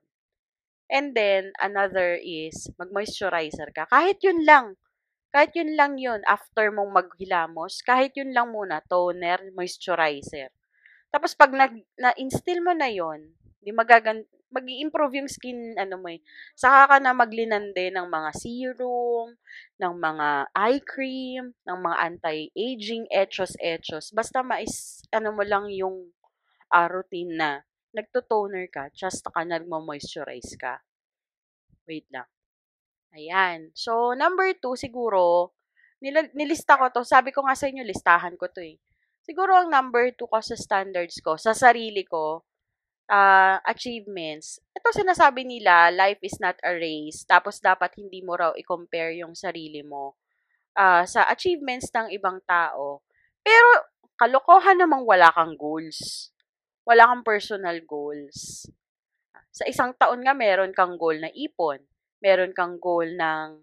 And 0.86 1.18
then, 1.18 1.50
another 1.58 2.22
is, 2.22 2.70
mag-moisturizer 2.78 3.74
ka. 3.74 3.90
Kahit 3.90 4.22
yun 4.22 4.46
lang. 4.46 4.78
Kahit 5.34 5.58
yun 5.58 5.74
lang 5.74 5.98
yun, 5.98 6.22
after 6.30 6.70
mong 6.70 6.94
maghilamos, 6.94 7.82
kahit 7.82 8.14
yun 8.14 8.38
lang 8.38 8.54
muna, 8.54 8.86
toner, 8.86 9.50
moisturizer. 9.58 10.54
Tapos 11.10 11.34
pag 11.34 11.50
na-instill 11.98 12.62
mo 12.62 12.78
na 12.78 12.94
yon 12.94 13.34
di 13.66 13.74
magagan 13.74 14.30
mag 14.54 14.70
improve 14.70 15.18
yung 15.18 15.32
skin, 15.32 15.74
ano 15.82 15.98
mo 15.98 16.14
eh. 16.14 16.22
Saka 16.54 16.86
ka 16.86 16.98
na 17.02 17.18
maglinande 17.18 17.90
ng 17.90 18.06
mga 18.06 18.30
serum, 18.38 19.34
ng 19.82 19.94
mga 19.98 20.28
eye 20.54 20.82
cream, 20.86 21.58
ng 21.66 21.80
mga 21.82 21.98
anti-aging, 21.98 23.10
etchos-etchos. 23.10 24.14
Basta 24.14 24.46
mais, 24.46 25.02
ano 25.10 25.34
mo 25.34 25.42
lang 25.42 25.74
yung 25.74 26.14
uh, 26.70 26.88
routine 26.88 27.34
na 27.34 27.50
nagto-toner 27.94 28.70
ka, 28.70 28.94
just 28.94 29.26
ka 29.26 29.42
nagmo-moisturize 29.42 30.54
ka. 30.58 30.82
Wait 31.90 32.06
lang. 32.14 32.30
Ayan. 33.14 33.70
So, 33.78 34.18
number 34.18 34.54
two, 34.58 34.74
siguro, 34.74 35.54
nila, 36.02 36.26
nilista 36.34 36.78
ko 36.78 36.90
to. 36.90 37.06
Sabi 37.06 37.30
ko 37.30 37.46
nga 37.46 37.54
sa 37.54 37.70
inyo, 37.70 37.86
listahan 37.86 38.34
ko 38.38 38.50
to 38.50 38.62
eh. 38.62 38.82
Siguro 39.24 39.56
ang 39.56 39.70
number 39.72 40.12
two 40.18 40.28
ko 40.28 40.42
sa 40.44 40.58
standards 40.58 41.22
ko, 41.24 41.40
sa 41.40 41.56
sarili 41.56 42.04
ko, 42.04 42.44
uh, 43.10 43.58
achievements. 43.68 44.60
Ito 44.76 44.94
sinasabi 44.94 45.44
nila, 45.44 45.92
life 45.92 46.20
is 46.24 46.38
not 46.40 46.56
a 46.64 46.76
race. 46.76 47.28
Tapos 47.28 47.60
dapat 47.60 47.96
hindi 48.00 48.24
mo 48.24 48.38
raw 48.38 48.52
i-compare 48.56 49.20
yung 49.20 49.36
sarili 49.36 49.82
mo 49.84 50.16
uh, 50.78 51.04
sa 51.08 51.28
achievements 51.30 51.90
ng 51.92 52.14
ibang 52.14 52.40
tao. 52.46 53.02
Pero 53.44 53.68
kalokohan 54.16 54.80
namang 54.80 55.04
wala 55.04 55.30
kang 55.34 55.56
goals. 55.58 56.32
Wala 56.84 57.10
kang 57.12 57.24
personal 57.24 57.80
goals. 57.84 58.68
Sa 59.54 59.64
isang 59.70 59.94
taon 59.96 60.26
nga 60.26 60.36
meron 60.36 60.74
kang 60.76 60.98
goal 61.00 61.16
na 61.20 61.32
ipon. 61.32 61.80
Meron 62.24 62.56
kang 62.56 62.80
goal 62.80 63.08
ng 63.08 63.62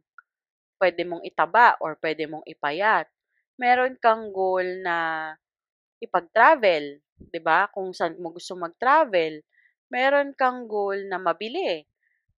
pwede 0.80 1.04
mong 1.04 1.24
itaba 1.24 1.76
or 1.80 1.96
pwede 2.00 2.24
mong 2.24 2.44
ipayat. 2.48 3.08
Meron 3.60 4.00
kang 4.00 4.32
goal 4.32 4.64
na 4.80 5.28
ipag-travel, 6.00 7.04
'di 7.28 7.40
ba? 7.44 7.68
Kung 7.74 7.92
saan 7.92 8.16
mo 8.18 8.32
gusto 8.32 8.56
mag-travel. 8.56 9.44
Meron 9.92 10.32
kang 10.38 10.64
goal 10.70 11.04
na 11.10 11.18
mabili. 11.20 11.84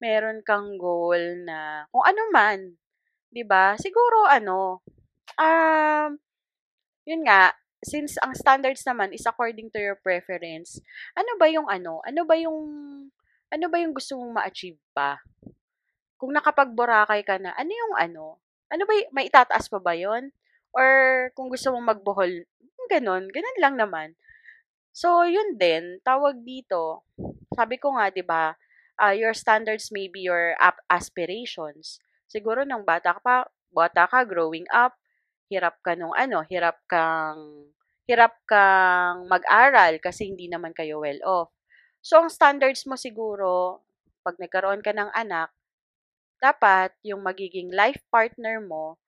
Meron 0.02 0.42
kang 0.42 0.74
goal 0.80 1.46
na 1.46 1.86
kung 1.94 2.02
ano 2.02 2.22
man, 2.34 2.58
'di 3.30 3.44
ba? 3.46 3.78
Siguro 3.78 4.26
ano, 4.26 4.82
um, 5.38 6.10
yun 7.06 7.22
nga, 7.26 7.54
since 7.82 8.18
ang 8.22 8.34
standards 8.34 8.82
naman 8.86 9.10
is 9.10 9.26
according 9.26 9.68
to 9.74 9.78
your 9.82 9.98
preference, 9.98 10.78
ano 11.18 11.34
ba 11.38 11.46
yung 11.50 11.66
ano? 11.66 11.98
Ano 12.06 12.22
ba 12.26 12.34
yung 12.38 12.58
ano 13.52 13.66
ba 13.68 13.76
yung 13.82 13.92
gusto 13.92 14.16
mong 14.16 14.32
ma-achieve 14.42 14.80
pa? 14.96 15.20
Kung 16.16 16.32
nakapag-Boracay 16.32 17.26
ka 17.26 17.36
na, 17.42 17.52
ano 17.58 17.72
yung 17.74 17.94
ano? 17.98 18.38
Ano 18.72 18.82
ba, 18.88 18.94
may 19.12 19.28
itataas 19.28 19.68
pa 19.68 19.82
ba 19.82 19.92
yon 19.92 20.32
Or 20.72 20.88
kung 21.36 21.52
gusto 21.52 21.68
mong 21.74 21.98
magbohol, 21.98 22.32
ganon, 22.88 23.28
ganon 23.28 23.58
lang 23.60 23.74
naman. 23.76 24.08
So, 24.92 25.24
yun 25.24 25.56
din, 25.56 26.00
tawag 26.04 26.44
dito, 26.44 27.04
sabi 27.56 27.76
ko 27.80 27.96
nga, 27.96 28.12
di 28.12 28.24
ba, 28.24 28.52
uh, 29.00 29.14
your 29.16 29.32
standards 29.36 29.88
may 29.92 30.08
be 30.08 30.28
your 30.28 30.52
ap- 30.60 30.84
aspirations. 30.92 32.00
Siguro 32.28 32.64
nung 32.64 32.84
bata 32.84 33.16
ka 33.16 33.20
pa, 33.24 33.36
bata 33.72 34.04
ka, 34.08 34.24
growing 34.28 34.68
up, 34.72 34.92
hirap 35.52 35.76
ka 35.84 35.92
nung 35.96 36.12
ano, 36.16 36.44
hirap 36.48 36.76
kang, 36.88 37.68
hirap 38.08 38.36
kang 38.48 39.28
mag-aral 39.28 39.96
kasi 40.00 40.28
hindi 40.28 40.48
naman 40.48 40.72
kayo 40.76 41.00
well 41.00 41.20
off. 41.24 41.50
So, 42.04 42.20
ang 42.20 42.28
standards 42.32 42.84
mo 42.88 42.96
siguro, 43.00 43.80
pag 44.24 44.36
nagkaroon 44.40 44.84
ka 44.84 44.92
ng 44.96 45.10
anak, 45.16 45.52
dapat 46.42 46.92
yung 47.06 47.22
magiging 47.24 47.70
life 47.72 48.00
partner 48.12 48.60
mo 48.60 48.98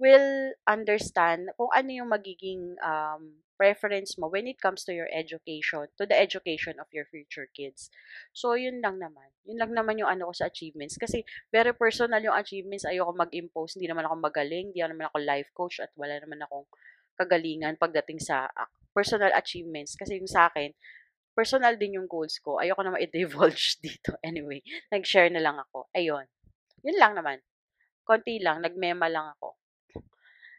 will 0.00 0.54
understand 0.66 1.50
kung 1.58 1.70
ano 1.74 1.90
yung 1.90 2.10
magiging 2.10 2.74
um, 2.82 3.43
preference 3.54 4.18
mo 4.18 4.26
when 4.30 4.46
it 4.50 4.58
comes 4.58 4.82
to 4.84 4.92
your 4.92 5.08
education, 5.10 5.86
to 5.98 6.04
the 6.04 6.14
education 6.14 6.78
of 6.82 6.90
your 6.90 7.06
future 7.08 7.46
kids. 7.54 7.90
So, 8.34 8.58
yun 8.58 8.82
lang 8.82 8.98
naman. 8.98 9.30
Yun 9.46 9.58
lang 9.58 9.72
naman 9.72 9.98
yung 9.98 10.10
ano 10.10 10.30
ko 10.30 10.32
sa 10.34 10.50
achievements. 10.50 10.98
Kasi, 10.98 11.22
very 11.54 11.72
personal 11.74 12.20
yung 12.22 12.34
achievements. 12.34 12.86
Ayoko 12.86 13.14
mag-impose. 13.14 13.78
Hindi 13.78 13.90
naman 13.90 14.06
ako 14.10 14.14
magaling. 14.20 14.74
Hindi 14.74 14.82
naman 14.82 15.06
ako 15.10 15.16
life 15.22 15.50
coach 15.54 15.78
at 15.78 15.90
wala 15.94 16.18
naman 16.18 16.42
akong 16.42 16.66
kagalingan 17.14 17.78
pagdating 17.78 18.18
sa 18.18 18.50
uh, 18.50 18.70
personal 18.90 19.30
achievements. 19.34 19.94
Kasi 19.94 20.18
yung 20.18 20.30
sa 20.30 20.50
akin, 20.50 20.74
personal 21.34 21.74
din 21.78 21.98
yung 21.98 22.06
goals 22.10 22.38
ko. 22.42 22.58
Ayoko 22.62 22.82
na 22.82 22.94
ma-divulge 22.94 23.78
dito. 23.86 24.14
Anyway, 24.22 24.62
nag-share 24.90 25.30
na 25.30 25.42
lang 25.42 25.58
ako. 25.58 25.90
Ayun. 25.94 26.26
Yun 26.84 26.98
lang 26.98 27.14
naman. 27.18 27.42
Konti 28.04 28.36
lang, 28.38 28.60
nagmema 28.60 29.08
lang 29.08 29.32
ako. 29.38 29.56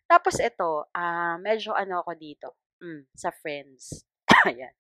Tapos 0.06 0.38
ito, 0.38 0.86
uh, 0.94 1.36
medyo 1.42 1.74
ano 1.74 2.06
ako 2.06 2.12
dito, 2.14 2.48
mm, 2.82 3.12
sa 3.16 3.32
friends. 3.32 4.06
Ayan. 4.50 4.74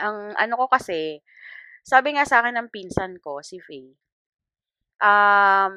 Ang 0.00 0.36
ano 0.36 0.54
ko 0.60 0.66
kasi, 0.68 1.24
sabi 1.86 2.16
nga 2.16 2.28
sa 2.28 2.44
akin 2.44 2.56
ng 2.60 2.68
pinsan 2.72 3.16
ko, 3.22 3.40
si 3.40 3.60
Faye, 3.62 3.96
um, 5.00 5.76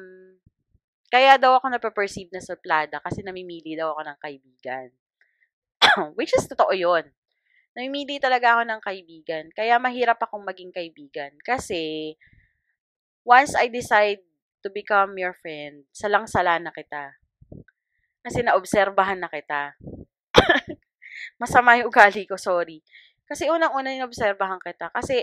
kaya 1.10 1.36
daw 1.40 1.58
ako 1.58 1.72
nape-perceive 1.74 2.30
na 2.30 2.42
suplada 2.44 3.02
kasi 3.02 3.24
namimili 3.26 3.74
daw 3.74 3.92
ako 3.96 4.02
ng 4.06 4.18
kaibigan. 4.22 4.88
Which 6.18 6.32
is 6.36 6.46
totoo 6.46 6.70
yun. 6.76 7.10
Namimili 7.74 8.18
talaga 8.18 8.58
ako 8.58 8.62
ng 8.66 8.80
kaibigan. 8.82 9.44
Kaya 9.54 9.78
mahirap 9.78 10.18
akong 10.22 10.42
maging 10.42 10.74
kaibigan. 10.74 11.34
Kasi, 11.42 12.14
once 13.26 13.54
I 13.54 13.70
decide 13.70 14.22
to 14.62 14.68
become 14.70 15.16
your 15.16 15.32
friend, 15.38 15.86
salang-sala 15.94 16.58
na 16.58 16.74
kita. 16.74 17.16
Kasi 18.20 18.44
naobserbahan 18.44 19.22
na 19.22 19.30
kita. 19.32 19.74
Masama 21.40 21.78
yung 21.80 21.90
ugali 21.92 22.24
ko, 22.28 22.36
sorry. 22.40 22.82
Kasi 23.28 23.48
unang-una 23.50 23.94
yung 23.94 24.08
obserbahan 24.10 24.60
kita. 24.62 24.90
Kasi, 24.94 25.22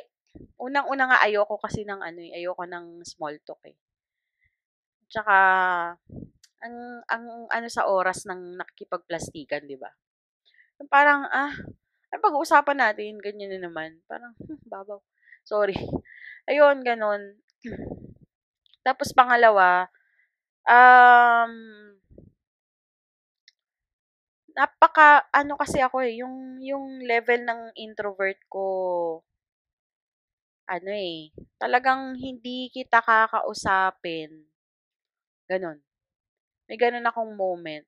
unang-una 0.62 1.10
nga 1.12 1.20
ayoko 1.26 1.58
kasi 1.62 1.84
ng 1.88 2.02
ano 2.02 2.20
eh, 2.24 2.38
ayoko 2.40 2.64
ng 2.68 3.04
small 3.06 3.38
talk 3.44 3.62
eh. 3.68 3.78
Tsaka, 5.12 5.36
ang, 6.66 6.76
ang 7.08 7.26
ano 7.48 7.68
sa 7.72 7.88
oras 7.88 8.28
ng 8.28 8.60
nakikipagplastikan, 8.60 9.64
di 9.68 9.80
ba? 9.80 9.88
Parang, 10.92 11.26
ah, 11.32 11.54
ang 12.14 12.22
pag-uusapan 12.24 12.78
natin, 12.80 13.20
ganyan 13.22 13.58
na 13.58 13.68
naman. 13.70 14.00
Parang, 14.10 14.34
hmm, 14.40 14.62
babaw. 14.68 15.00
Sorry. 15.46 15.76
Ayun, 16.52 16.84
ganon. 16.86 17.40
Tapos 18.88 19.12
pangalawa, 19.16 19.90
um, 20.70 21.54
napaka 24.58 25.30
ano 25.30 25.54
kasi 25.62 25.78
ako 25.86 26.02
eh, 26.02 26.14
yung 26.22 26.58
yung 26.70 26.86
level 27.06 27.42
ng 27.46 27.62
introvert 27.78 28.42
ko 28.50 28.66
ano 30.68 30.92
eh, 30.92 31.32
talagang 31.56 32.20
hindi 32.20 32.68
kita 32.68 33.00
kakausapin. 33.00 34.52
Ganon. 35.48 35.80
May 36.68 36.76
ganon 36.76 37.08
akong 37.08 37.34
moment. 37.40 37.88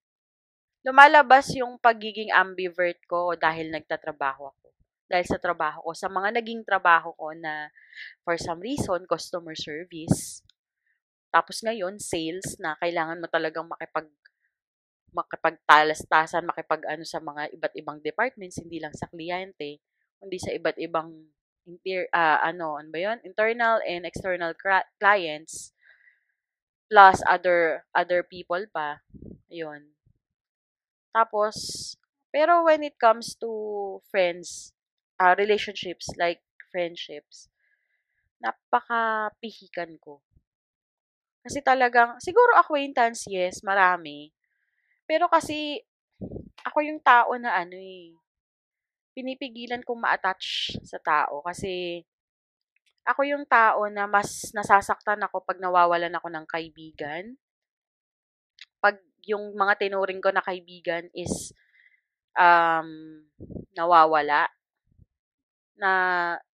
Lumalabas 0.88 1.52
yung 1.60 1.76
pagiging 1.82 2.32
ambivert 2.32 3.00
ko 3.12 3.36
dahil 3.36 3.68
nagtatrabaho 3.76 4.48
ako. 4.56 4.68
Dahil 5.12 5.26
sa 5.28 5.42
trabaho 5.42 5.84
ko, 5.84 5.92
sa 5.92 6.08
mga 6.08 6.40
naging 6.40 6.64
trabaho 6.64 7.12
ko 7.20 7.36
na 7.36 7.68
for 8.24 8.40
some 8.40 8.64
reason, 8.64 9.04
customer 9.10 9.58
service, 9.60 10.40
tapos 11.30 11.62
ngayon, 11.62 12.02
sales 12.02 12.58
na 12.58 12.74
kailangan 12.82 13.22
mo 13.22 13.28
talagang 13.30 13.70
makipag 13.70 14.10
makipagtalastasan, 15.16 16.46
makipag 16.48 16.84
ano 16.88 17.04
sa 17.08 17.20
mga 17.24 17.52
iba't 17.56 17.74
ibang 17.80 18.00
departments, 18.04 18.60
hindi 18.62 18.80
lang 18.82 18.94
sa 18.96 19.08
kliyente, 19.12 19.80
kundi 20.22 20.38
sa 20.42 20.52
iba't 20.56 20.78
ibang 20.82 21.10
inter, 21.70 22.10
uh, 22.16 22.40
ano, 22.44 22.78
ano 22.82 22.90
ba 22.94 23.00
'yon? 23.02 23.20
Internal 23.26 23.80
and 23.86 24.06
external 24.08 24.54
clients 25.02 25.70
plus 26.92 27.22
other 27.30 27.86
other 27.94 28.26
people 28.26 28.66
pa. 28.74 28.98
'Yon. 29.54 29.94
Tapos 31.16 31.56
pero 32.30 32.62
when 32.66 32.84
it 32.86 32.94
comes 33.02 33.34
to 33.42 33.50
friends, 34.14 34.74
uh, 35.18 35.34
relationships 35.38 36.06
like 36.22 36.46
friendships, 36.70 37.50
napaka-pihikan 38.44 39.98
ko. 40.04 40.22
Kasi 41.46 41.64
talagang, 41.64 42.20
siguro 42.20 42.52
acquaintance, 42.60 43.24
yes, 43.32 43.64
marami. 43.64 44.32
Pero 45.10 45.26
kasi, 45.26 45.82
ako 46.62 46.86
yung 46.86 47.02
tao 47.02 47.34
na 47.42 47.58
ano 47.58 47.74
eh, 47.74 48.14
pinipigilan 49.18 49.82
kong 49.82 50.06
ma-attach 50.06 50.78
sa 50.86 51.02
tao. 51.02 51.42
Kasi, 51.42 52.06
ako 53.10 53.26
yung 53.26 53.50
tao 53.50 53.90
na 53.90 54.06
mas 54.06 54.54
nasasaktan 54.54 55.26
ako 55.26 55.42
pag 55.42 55.58
nawawalan 55.58 56.14
ako 56.14 56.30
ng 56.30 56.46
kaibigan. 56.46 57.34
Pag 58.78 59.02
yung 59.26 59.58
mga 59.58 59.82
tinuring 59.82 60.22
ko 60.22 60.30
na 60.30 60.46
kaibigan 60.46 61.10
is 61.18 61.58
um, 62.38 63.26
nawawala, 63.74 64.46
na 65.80 65.92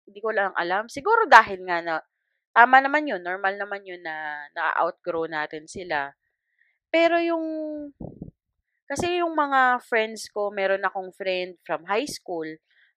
hindi 0.03 0.19
ko 0.19 0.35
lang 0.35 0.51
alam. 0.53 0.91
Siguro 0.91 1.25
dahil 1.25 1.63
nga 1.63 1.79
na 1.79 1.95
tama 2.51 2.83
naman 2.83 3.07
yun, 3.07 3.23
normal 3.23 3.55
naman 3.55 3.81
yun 3.87 4.03
na 4.03 4.45
na-outgrow 4.53 5.25
natin 5.25 5.65
sila. 5.65 6.13
Pero 6.93 7.17
yung, 7.17 7.41
kasi 8.93 9.19
yung 9.25 9.33
mga 9.33 9.81
friends 9.81 10.29
ko, 10.29 10.53
meron 10.53 10.85
akong 10.85 11.09
friend 11.17 11.57
from 11.65 11.81
high 11.89 12.05
school, 12.05 12.45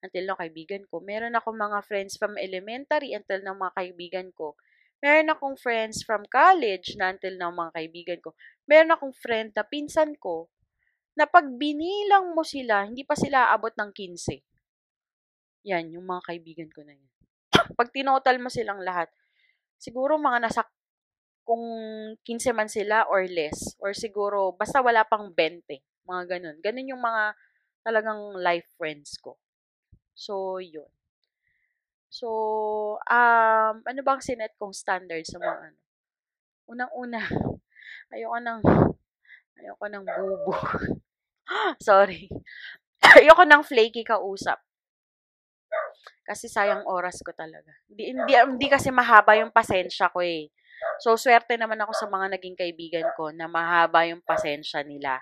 until 0.04 0.24
na 0.28 0.36
kaibigan 0.38 0.84
ko. 0.86 1.00
Meron 1.00 1.34
akong 1.34 1.56
mga 1.56 1.82
friends 1.82 2.14
from 2.20 2.36
elementary 2.36 3.16
until 3.16 3.40
na 3.42 3.56
mga 3.56 3.72
kaibigan 3.74 4.28
ko. 4.36 4.54
Meron 5.00 5.28
akong 5.32 5.56
friends 5.60 6.06
from 6.06 6.24
college 6.28 6.96
na 6.96 7.12
until 7.12 7.36
na 7.36 7.52
mga 7.52 7.72
kaibigan 7.74 8.20
ko. 8.22 8.32
Meron 8.64 8.94
akong 8.94 9.12
friend 9.12 9.52
na 9.52 9.64
pinsan 9.66 10.16
ko 10.16 10.48
na 11.16 11.24
pag 11.24 11.48
binilang 11.48 12.32
mo 12.36 12.44
sila, 12.44 12.84
hindi 12.84 13.04
pa 13.04 13.16
sila 13.16 13.52
abot 13.52 13.72
ng 13.72 13.90
15. 13.92 14.40
Yan, 15.66 15.90
yung 15.92 16.06
mga 16.06 16.22
kaibigan 16.32 16.70
ko 16.70 16.84
na 16.84 16.94
yan. 16.94 17.10
pag 17.78 17.88
tinotal 17.90 18.36
mo 18.38 18.52
silang 18.52 18.80
lahat, 18.84 19.08
siguro 19.80 20.20
mga 20.20 20.44
nasa 20.44 20.62
kung 21.46 21.62
15 22.26 22.50
man 22.50 22.66
sila 22.66 23.06
or 23.06 23.22
less. 23.30 23.78
Or 23.78 23.94
siguro, 23.94 24.50
basta 24.58 24.82
wala 24.82 25.06
pang 25.06 25.30
20. 25.30 25.62
Mga 26.02 26.22
ganun. 26.26 26.56
Ganun 26.58 26.90
yung 26.90 27.02
mga 27.02 27.38
talagang 27.86 28.34
life 28.42 28.66
friends 28.74 29.14
ko. 29.22 29.38
So, 30.10 30.58
yun. 30.58 30.90
So, 32.10 32.28
um, 33.06 33.74
ano 33.86 34.00
bang 34.02 34.18
sinet 34.18 34.58
kong 34.58 34.74
standard 34.74 35.22
sa 35.22 35.38
mga 35.38 35.70
ano? 35.70 35.78
Unang-una, 36.66 37.22
ayoko 38.14 38.38
ng, 38.42 38.60
ayoko 39.62 39.86
ng 39.86 40.04
bubo. 40.04 40.52
Sorry. 41.86 42.26
ayoko 43.22 43.44
ng 43.46 43.62
flaky 43.62 44.02
kausap. 44.02 44.58
Kasi 46.26 46.50
sayang 46.50 46.82
oras 46.90 47.22
ko 47.22 47.30
talaga. 47.30 47.70
Hindi, 47.86 48.10
hindi, 48.10 48.32
hindi 48.34 48.66
kasi 48.66 48.90
mahaba 48.90 49.38
yung 49.38 49.54
pasensya 49.54 50.10
ko 50.10 50.26
eh. 50.26 50.50
So, 51.00 51.16
swerte 51.16 51.56
naman 51.60 51.80
ako 51.80 51.92
sa 51.92 52.06
mga 52.08 52.36
naging 52.38 52.56
kaibigan 52.56 53.08
ko 53.16 53.32
na 53.32 53.48
mahaba 53.48 54.08
yung 54.08 54.24
pasensya 54.24 54.80
nila. 54.80 55.20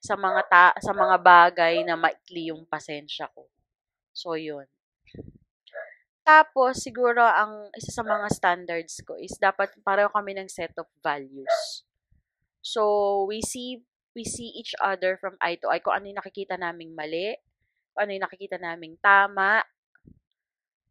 Sa 0.00 0.16
mga 0.16 0.40
ta 0.48 0.64
sa 0.80 0.92
mga 0.96 1.16
bagay 1.20 1.84
na 1.84 1.98
maikli 1.98 2.48
yung 2.54 2.64
pasensya 2.64 3.28
ko. 3.34 3.50
So, 4.14 4.38
yun. 4.38 4.66
Tapos, 6.24 6.78
siguro, 6.78 7.26
ang 7.26 7.68
isa 7.74 7.90
sa 7.90 8.04
mga 8.06 8.30
standards 8.30 9.02
ko 9.02 9.18
is 9.18 9.34
dapat 9.40 9.74
pareho 9.82 10.08
kami 10.14 10.38
ng 10.38 10.46
set 10.46 10.70
of 10.78 10.86
values. 11.02 11.82
So, 12.62 13.24
we 13.26 13.42
see 13.42 13.82
we 14.14 14.26
see 14.26 14.50
each 14.54 14.74
other 14.78 15.18
from 15.18 15.34
eye 15.40 15.58
to 15.58 15.70
eye. 15.70 15.82
Kung 15.82 15.96
ano 15.96 16.06
yung 16.10 16.20
nakikita 16.20 16.54
naming 16.58 16.94
mali, 16.94 17.34
kung 17.94 18.06
ano 18.06 18.10
yung 18.14 18.24
nakikita 18.26 18.58
naming 18.62 18.94
tama. 19.02 19.62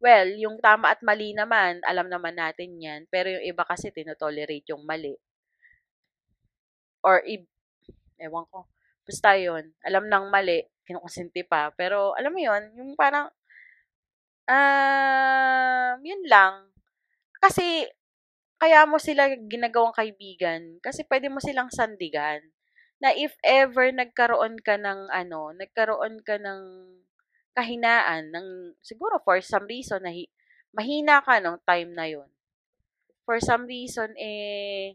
Well, 0.04 0.28
yung 0.44 0.56
tama 0.66 0.86
at 0.92 1.00
mali 1.08 1.28
naman, 1.40 1.72
alam 1.90 2.06
naman 2.12 2.34
natin 2.42 2.70
yan. 2.86 3.00
Pero 3.12 3.26
yung 3.34 3.44
iba 3.50 3.62
kasi 3.70 3.86
tinotolerate 3.96 4.66
yung 4.72 4.82
mali. 4.90 5.14
Or, 7.04 7.20
i- 7.28 7.48
ewan 8.20 8.46
ko. 8.52 8.60
Basta 9.06 9.30
yun. 9.38 9.64
Alam 9.86 10.04
ng 10.08 10.26
mali, 10.34 10.58
kinukonsinti 10.86 11.42
pa. 11.48 11.72
Pero, 11.76 12.14
alam 12.18 12.32
mo 12.34 12.40
yun, 12.42 12.62
yung 12.78 12.92
parang, 12.98 13.28
um, 14.48 15.96
yun 16.04 16.22
lang. 16.28 16.54
Kasi, 17.42 17.88
kaya 18.62 18.86
mo 18.88 18.98
sila 19.02 19.28
ginagawang 19.52 19.94
kaibigan 19.96 20.62
kasi 20.86 21.04
pwede 21.10 21.28
mo 21.32 21.38
silang 21.42 21.68
sandigan 21.72 22.40
na 23.02 23.10
if 23.14 23.34
ever 23.44 23.90
nagkaroon 23.92 24.56
ka 24.62 24.74
ng 24.80 25.10
ano, 25.12 25.52
nagkaroon 25.56 26.22
ka 26.24 26.36
ng 26.40 26.62
kahinaan 27.56 28.30
ng 28.30 28.48
siguro 28.80 29.18
for 29.22 29.38
some 29.42 29.66
reason 29.66 30.02
na 30.02 30.14
mahina 30.70 31.20
ka 31.22 31.42
nung 31.42 31.58
time 31.66 31.90
na 31.94 32.06
yon. 32.06 32.30
For 33.26 33.38
some 33.42 33.66
reason 33.66 34.14
eh 34.18 34.94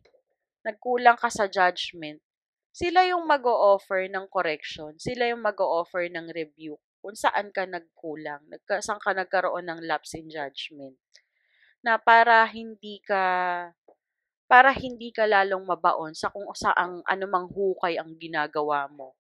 nagkulang 0.66 1.20
ka 1.20 1.30
sa 1.30 1.46
judgment. 1.46 2.20
Sila 2.76 3.08
yung 3.08 3.24
mag-o-offer 3.24 4.12
ng 4.12 4.28
correction, 4.28 5.00
sila 5.00 5.32
yung 5.32 5.40
mag-o-offer 5.40 6.12
ng 6.12 6.28
review 6.36 6.76
kung 7.00 7.16
saan 7.16 7.54
ka 7.54 7.70
nagkulang, 7.70 8.44
nagka, 8.50 8.82
saan 8.82 9.00
ka 9.00 9.14
nagkaroon 9.14 9.70
ng 9.70 9.86
lapse 9.86 10.18
in 10.18 10.28
judgment 10.28 10.98
na 11.86 12.02
para 12.02 12.42
hindi 12.50 12.98
ka 13.06 13.24
para 14.50 14.74
hindi 14.74 15.14
ka 15.14 15.30
lalong 15.30 15.70
mabaon 15.70 16.18
sa 16.18 16.34
kung 16.34 16.50
saang 16.58 17.06
anumang 17.06 17.46
hukay 17.46 18.02
ang 18.02 18.18
ginagawa 18.18 18.90
mo 18.90 19.14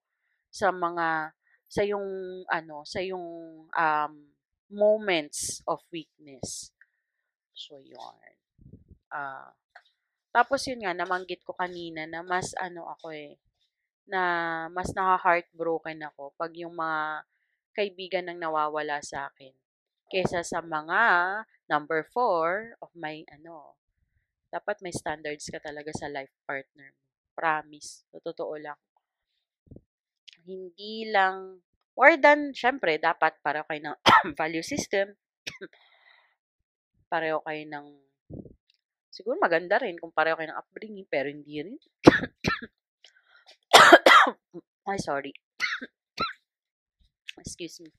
sa 0.49 0.73
mga 0.73 1.37
sa 1.75 1.84
yung 1.84 2.08
ano 2.48 2.88
sa 2.88 3.03
yung 3.03 3.25
um, 3.67 4.13
moments 4.72 5.60
of 5.67 5.84
weakness. 5.91 6.72
So 7.51 7.84
yun. 7.84 8.15
Uh, 9.12 9.51
tapos 10.32 10.63
yun 10.67 10.84
nga 10.84 10.96
namanggit 10.96 11.44
ko 11.44 11.51
kanina 11.51 12.08
na 12.08 12.24
mas 12.24 12.55
ano 12.55 12.88
ako 12.96 13.12
eh 13.12 13.36
na 14.08 14.22
mas 14.72 14.96
naka-heartbroken 14.96 16.00
ako 16.08 16.32
pag 16.39 16.53
yung 16.55 16.77
mga 16.77 17.25
kaibigan 17.75 18.24
nang 18.29 18.39
nawawala 18.39 19.03
sa 19.03 19.27
akin 19.27 19.51
kaysa 20.07 20.46
sa 20.46 20.61
mga 20.61 21.01
number 21.66 22.05
four 22.14 22.77
of 22.79 22.94
my 22.94 23.25
ano, 23.33 23.74
dapat 24.53 24.79
may 24.85 24.94
standards 24.94 25.50
ka 25.50 25.57
talaga 25.57 25.90
sa 25.92 26.07
life 26.07 26.31
partner 26.46 26.94
mo. 26.94 27.03
Promise. 27.35 28.07
Totoo 28.24 28.55
lang. 28.55 28.79
Hindi 30.46 31.09
lang, 31.11 31.64
more 31.96 32.20
than, 32.20 32.51
syempre, 32.51 33.00
dapat 33.00 33.40
pareho 33.40 33.64
kayo 33.66 33.92
ng 33.92 33.98
value 34.40 34.64
system. 34.64 35.16
pareho 37.08 37.40
kayo 37.48 37.64
ng, 37.64 37.88
siguro 39.08 39.40
maganda 39.40 39.79
rin 39.79 39.96
kung 39.96 40.12
pareho 40.12 40.36
kayo 40.36 40.51
ng 40.51 40.60
upbringing, 40.60 41.08
pero 41.08 41.31
hindi 41.31 41.64
rin. 41.64 41.79
Ay, 44.88 45.00
sorry. 45.01 45.34
Excuse 47.42 47.81
me. 47.81 47.90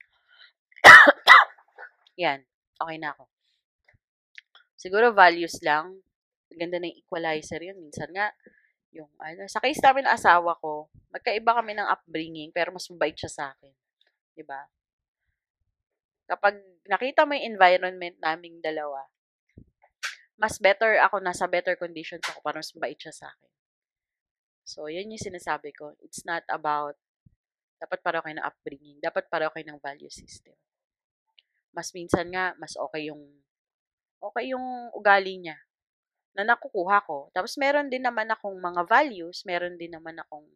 Yan. 2.21 2.45
Okay 2.77 2.97
na 3.01 3.17
ako. 3.17 3.25
Siguro 4.77 5.17
values 5.17 5.57
lang. 5.65 6.05
Ganda 6.53 6.81
ng 6.81 6.95
equalizer 6.95 7.61
yun. 7.61 7.81
Minsan 7.81 8.13
nga, 8.13 8.33
yung, 8.93 9.09
ano, 9.21 9.45
sa 9.49 9.61
case 9.61 9.81
namin 9.81 10.09
asawa 10.09 10.57
ko, 10.61 10.89
magkaiba 11.13 11.57
kami 11.57 11.77
ng 11.77 11.89
upbringing, 11.89 12.51
pero 12.53 12.73
mas 12.73 12.89
mabait 12.89 13.17
siya 13.17 13.33
sa 13.33 13.45
akin. 13.53 13.73
Ba 14.37 14.41
diba? 14.45 14.61
Kapag 16.27 16.55
nakita 16.91 17.23
mo 17.23 17.39
yung 17.39 17.55
environment 17.55 18.17
naming 18.19 18.59
dalawa, 18.59 19.07
mas 20.37 20.59
better 20.61 21.01
ako, 21.01 21.23
nasa 21.23 21.47
better 21.49 21.79
conditions 21.79 22.27
ako, 22.27 22.43
para 22.45 22.61
mas 22.61 22.75
mabait 22.77 22.99
siya 22.99 23.15
sa 23.15 23.31
akin. 23.33 23.53
So, 24.67 24.91
yan 24.91 25.09
yung 25.09 25.23
sinasabi 25.23 25.71
ko. 25.73 25.95
It's 26.03 26.27
not 26.27 26.43
about, 26.51 26.99
dapat 27.79 28.03
pareho 28.03 28.21
kayo 28.27 28.37
ng 28.37 28.49
upbringing, 28.49 28.99
dapat 28.99 29.31
pareho 29.31 29.55
kayo 29.55 29.65
ng 29.71 29.81
value 29.81 30.11
system 30.11 30.59
mas 31.77 31.93
minsan 31.93 32.33
nga, 32.33 32.57
mas 32.57 32.73
okay 32.81 33.13
yung, 33.13 33.21
okay 34.17 34.57
yung 34.57 34.89
ugali 34.97 35.37
niya 35.37 35.61
na 36.33 36.49
nakukuha 36.49 37.05
ko. 37.05 37.29
Tapos 37.37 37.61
meron 37.61 37.93
din 37.93 38.01
naman 38.01 38.33
akong 38.33 38.57
mga 38.57 38.89
values, 38.89 39.45
meron 39.45 39.77
din 39.77 39.93
naman 39.93 40.17
akong 40.17 40.49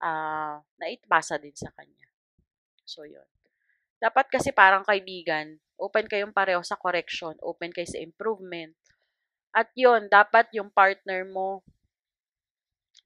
uh, 0.00 0.56
naitpasa 0.80 1.36
din 1.36 1.52
sa 1.52 1.68
kanya. 1.76 2.08
So, 2.84 3.08
yun. 3.08 3.24
Dapat 3.98 4.28
kasi 4.28 4.52
parang 4.52 4.84
kaibigan, 4.84 5.56
open 5.80 6.04
kayong 6.04 6.36
pareho 6.36 6.60
sa 6.60 6.76
correction, 6.76 7.34
open 7.40 7.72
kayo 7.72 7.88
sa 7.88 8.00
improvement. 8.00 8.76
At 9.54 9.72
yun, 9.72 10.12
dapat 10.12 10.52
yung 10.52 10.68
partner 10.68 11.24
mo, 11.24 11.64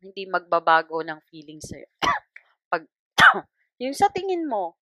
hindi 0.03 0.27
magbabago 0.27 1.03
ng 1.03 1.19
feelings 1.31 1.71
sa'yo. 1.71 1.89
Pag, 2.73 2.83
yung 3.83 3.95
sa 3.95 4.11
tingin 4.11 4.47
mo, 4.47 4.79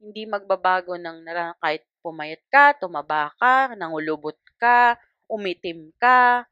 hindi 0.00 0.24
magbabago 0.24 0.96
ng 0.96 1.28
kahit 1.60 1.84
pumayat 2.00 2.40
ka, 2.48 2.72
tumaba 2.80 3.36
ka, 3.36 3.76
nangulubot 3.76 4.36
ka, 4.56 4.96
umitim 5.28 5.92
ka, 6.00 6.48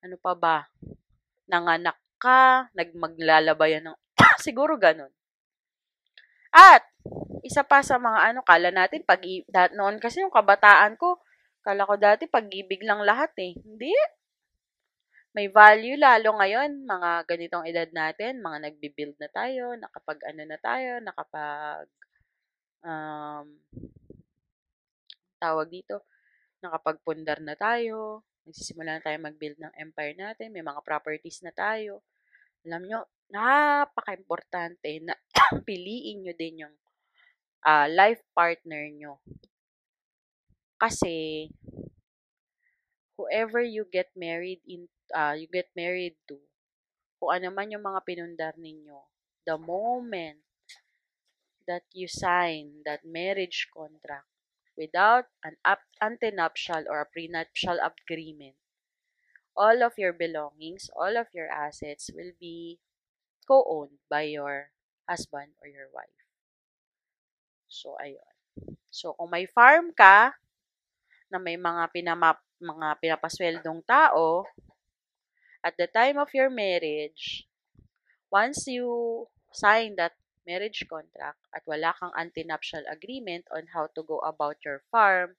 ano 0.00 0.16
pa 0.16 0.32
ba, 0.32 0.56
nanganak 1.44 2.00
ka, 2.16 2.72
nagmaglalabayan 2.72 3.92
ng, 3.92 3.98
siguro 4.46 4.80
ganun. 4.80 5.12
At, 6.56 6.88
isa 7.46 7.62
pa 7.62 7.80
sa 7.80 7.96
mga 7.96 8.34
ano, 8.34 8.40
kala 8.42 8.74
natin, 8.74 9.06
pag 9.06 9.22
noon 9.74 10.02
kasi 10.02 10.22
yung 10.22 10.34
kabataan 10.34 10.98
ko, 10.98 11.22
kala 11.62 11.86
ko 11.86 11.94
dati 11.98 12.26
pag-ibig 12.30 12.82
lang 12.82 13.02
lahat 13.02 13.34
eh. 13.42 13.54
Hindi. 13.54 13.94
May 15.36 15.52
value 15.52 16.00
lalo 16.00 16.38
ngayon, 16.40 16.88
mga 16.88 17.10
ganitong 17.28 17.68
edad 17.68 17.90
natin, 17.92 18.40
mga 18.40 18.70
nagbi-build 18.70 19.16
na 19.20 19.28
tayo, 19.28 19.76
nakapag 19.76 20.18
ano 20.24 20.42
na 20.48 20.58
tayo, 20.58 20.90
nakapag 21.04 21.86
um, 22.80 23.46
tawag 25.36 25.68
dito, 25.68 26.08
nakapagpundar 26.64 27.44
na 27.44 27.52
tayo, 27.52 28.24
nagsisimula 28.48 28.96
na 28.96 29.04
tayo 29.04 29.18
mag-build 29.20 29.60
ng 29.60 29.76
empire 29.76 30.16
natin, 30.16 30.54
may 30.54 30.64
mga 30.64 30.80
properties 30.80 31.44
na 31.44 31.52
tayo. 31.52 32.00
Alam 32.64 32.82
nyo, 32.88 33.00
napaka-importante 33.28 35.04
na 35.04 35.14
piliin 35.68 36.24
nyo 36.24 36.32
din 36.32 36.64
yung 36.64 36.74
uh, 37.66 37.90
life 37.90 38.22
partner 38.32 38.86
nyo. 38.94 39.18
Kasi, 40.78 41.50
whoever 43.18 43.60
you 43.60 43.88
get 43.90 44.12
married 44.14 44.62
in, 44.68 44.86
uh, 45.10 45.34
you 45.34 45.50
get 45.50 45.66
married 45.74 46.14
to, 46.30 46.38
kung 47.18 47.42
ano 47.42 47.50
man 47.50 47.72
yung 47.74 47.82
mga 47.82 48.00
pinundar 48.06 48.54
ninyo, 48.54 49.02
the 49.48 49.58
moment 49.58 50.38
that 51.66 51.82
you 51.90 52.06
sign 52.06 52.86
that 52.86 53.02
marriage 53.02 53.66
contract 53.74 54.30
without 54.78 55.26
an 55.42 55.56
antenuptial 55.98 56.84
or 56.86 57.00
a 57.02 57.10
prenuptial 57.10 57.80
agreement, 57.82 58.54
all 59.56 59.82
of 59.82 59.96
your 59.96 60.12
belongings, 60.12 60.92
all 60.94 61.16
of 61.16 61.26
your 61.32 61.48
assets 61.48 62.12
will 62.12 62.36
be 62.38 62.78
co-owned 63.48 63.98
by 64.10 64.22
your 64.28 64.70
husband 65.08 65.56
or 65.64 65.66
your 65.66 65.88
wife. 65.94 66.25
So, 67.76 67.92
ayun. 68.00 68.32
So, 68.88 69.12
kung 69.20 69.28
may 69.28 69.44
farm 69.44 69.92
ka, 69.92 70.32
na 71.28 71.36
may 71.36 71.60
mga 71.60 71.92
pinamap, 71.92 72.40
mga 72.56 72.88
pinapasweldong 73.02 73.84
tao, 73.84 74.48
at 75.60 75.76
the 75.76 75.90
time 75.90 76.16
of 76.16 76.32
your 76.32 76.48
marriage, 76.48 77.44
once 78.32 78.64
you 78.70 79.26
sign 79.52 79.98
that 80.00 80.16
marriage 80.46 80.86
contract 80.88 81.42
at 81.52 81.66
wala 81.66 81.92
kang 81.98 82.14
antinuptial 82.14 82.86
agreement 82.86 83.44
on 83.50 83.66
how 83.74 83.90
to 83.92 84.00
go 84.06 84.22
about 84.22 84.56
your 84.64 84.80
farm 84.94 85.34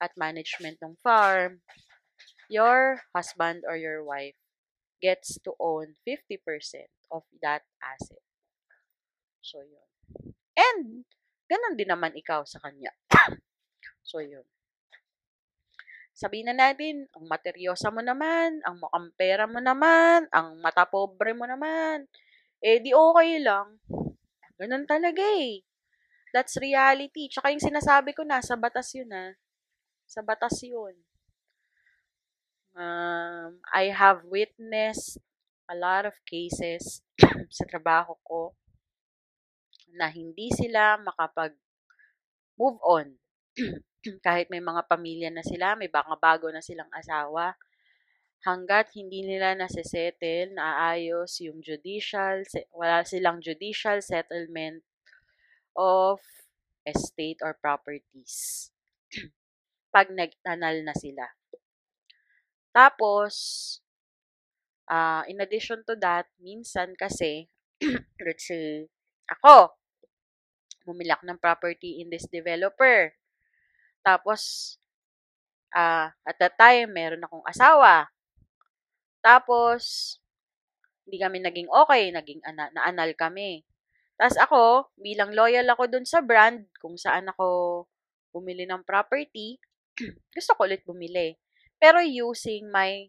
at 0.00 0.16
management 0.16 0.80
ng 0.80 0.96
farm, 1.04 1.60
your 2.48 3.04
husband 3.14 3.62
or 3.68 3.76
your 3.76 4.02
wife 4.02 4.34
gets 4.98 5.38
to 5.44 5.52
own 5.60 5.94
50% 6.02 6.40
of 7.12 7.22
that 7.42 7.62
asset. 7.78 8.24
So, 9.44 9.62
yun. 9.62 10.34
And, 10.56 11.04
ganun 11.48 11.74
din 11.74 11.88
naman 11.88 12.12
ikaw 12.14 12.44
sa 12.44 12.60
kanya. 12.60 12.92
so, 14.08 14.20
yun. 14.20 14.44
Sabihin 16.18 16.50
na 16.50 16.56
natin, 16.68 17.06
ang 17.14 17.24
materyosa 17.30 17.94
mo 17.94 18.02
naman, 18.02 18.58
ang 18.66 18.76
mukhang 18.82 19.08
pera 19.14 19.46
mo 19.46 19.62
naman, 19.62 20.26
ang 20.34 20.58
mata 20.58 20.82
pobre 20.82 21.30
mo 21.30 21.46
naman, 21.46 22.10
eh 22.58 22.82
di 22.82 22.90
okay 22.90 23.38
lang. 23.38 23.78
Ganun 24.58 24.82
talaga 24.82 25.22
eh. 25.22 25.62
That's 26.34 26.58
reality. 26.58 27.30
Tsaka 27.30 27.54
yung 27.54 27.62
sinasabi 27.62 28.12
ko, 28.12 28.26
nasa 28.26 28.58
batas 28.58 28.90
yun 28.98 29.08
ah. 29.14 29.32
Sa 30.10 30.20
batas 30.20 30.58
yun. 30.66 30.98
Um, 32.74 33.62
I 33.70 33.94
have 33.94 34.26
witnessed 34.26 35.22
a 35.70 35.78
lot 35.78 36.02
of 36.02 36.18
cases 36.26 37.02
sa 37.56 37.62
trabaho 37.66 38.18
ko 38.26 38.58
na 39.98 40.08
hindi 40.08 40.54
sila 40.54 40.96
makapag 41.02 41.58
move 42.58 42.78
on. 42.86 43.18
Kahit 44.26 44.50
may 44.50 44.62
mga 44.62 44.86
pamilya 44.86 45.30
na 45.34 45.42
sila, 45.42 45.74
may 45.74 45.90
baka 45.90 46.14
bago 46.18 46.50
na 46.50 46.62
silang 46.62 46.90
asawa, 46.94 47.54
hanggat 48.46 48.94
hindi 48.94 49.26
nila 49.26 49.58
nasisettle, 49.58 50.54
naayos 50.54 51.42
yung 51.42 51.58
judicial, 51.58 52.46
wala 52.70 53.02
silang 53.02 53.42
judicial 53.42 53.98
settlement 53.98 54.86
of 55.74 56.22
estate 56.86 57.42
or 57.42 57.58
properties. 57.58 58.70
Pag 59.94 60.14
nag-anal 60.14 60.86
na 60.86 60.94
sila. 60.94 61.26
Tapos, 62.70 63.34
uh, 64.86 65.26
in 65.26 65.42
addition 65.42 65.82
to 65.82 65.98
that, 65.98 66.30
minsan 66.38 66.94
kasi, 66.94 67.50
let's 68.24 68.46
say, 68.46 68.86
ako, 69.26 69.77
bumili 70.88 71.12
ng 71.12 71.36
property 71.36 72.00
in 72.00 72.08
this 72.08 72.24
developer. 72.32 73.12
Tapos, 74.00 74.74
uh, 75.76 76.08
at 76.08 76.36
that 76.40 76.56
time, 76.56 76.96
meron 76.96 77.24
akong 77.24 77.44
asawa. 77.44 78.08
Tapos, 79.20 80.16
hindi 81.04 81.20
kami 81.20 81.40
naging 81.40 81.68
okay, 81.68 82.12
naging 82.12 82.40
ana- 82.44 82.72
naanal 82.72 83.12
kami. 83.16 83.64
Tapos 84.18 84.36
ako, 84.36 84.62
bilang 84.98 85.32
loyal 85.32 85.64
ako 85.72 85.88
dun 85.88 86.04
sa 86.04 86.20
brand, 86.20 86.66
kung 86.82 86.98
saan 86.98 87.30
ako 87.32 87.86
bumili 88.34 88.66
ng 88.68 88.84
property, 88.84 89.56
gusto 90.36 90.52
ko 90.58 90.68
ulit 90.68 90.84
bumili. 90.84 91.38
Pero 91.78 92.02
using 92.02 92.68
my, 92.68 93.08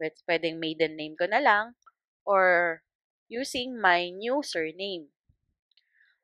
pwedeng 0.00 0.56
maiden 0.56 0.96
name 0.96 1.14
ko 1.14 1.28
na 1.28 1.38
lang, 1.38 1.76
or 2.26 2.80
using 3.28 3.76
my 3.76 4.08
new 4.10 4.40
surname. 4.40 5.12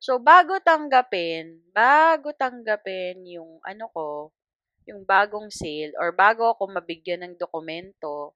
So, 0.02 0.18
bago 0.18 0.58
tanggapin, 0.58 1.62
bago 1.70 2.34
tanggapin 2.34 3.22
yung 3.38 3.62
ano 3.62 3.86
ko, 3.94 4.34
yung 4.82 5.06
bagong 5.06 5.46
sale, 5.46 5.94
or 5.94 6.10
bago 6.10 6.50
ako 6.50 6.74
mabigyan 6.74 7.22
ng 7.22 7.34
dokumento 7.38 8.34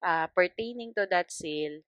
uh, 0.00 0.24
pertaining 0.32 0.96
to 0.96 1.04
that 1.12 1.28
sale, 1.28 1.84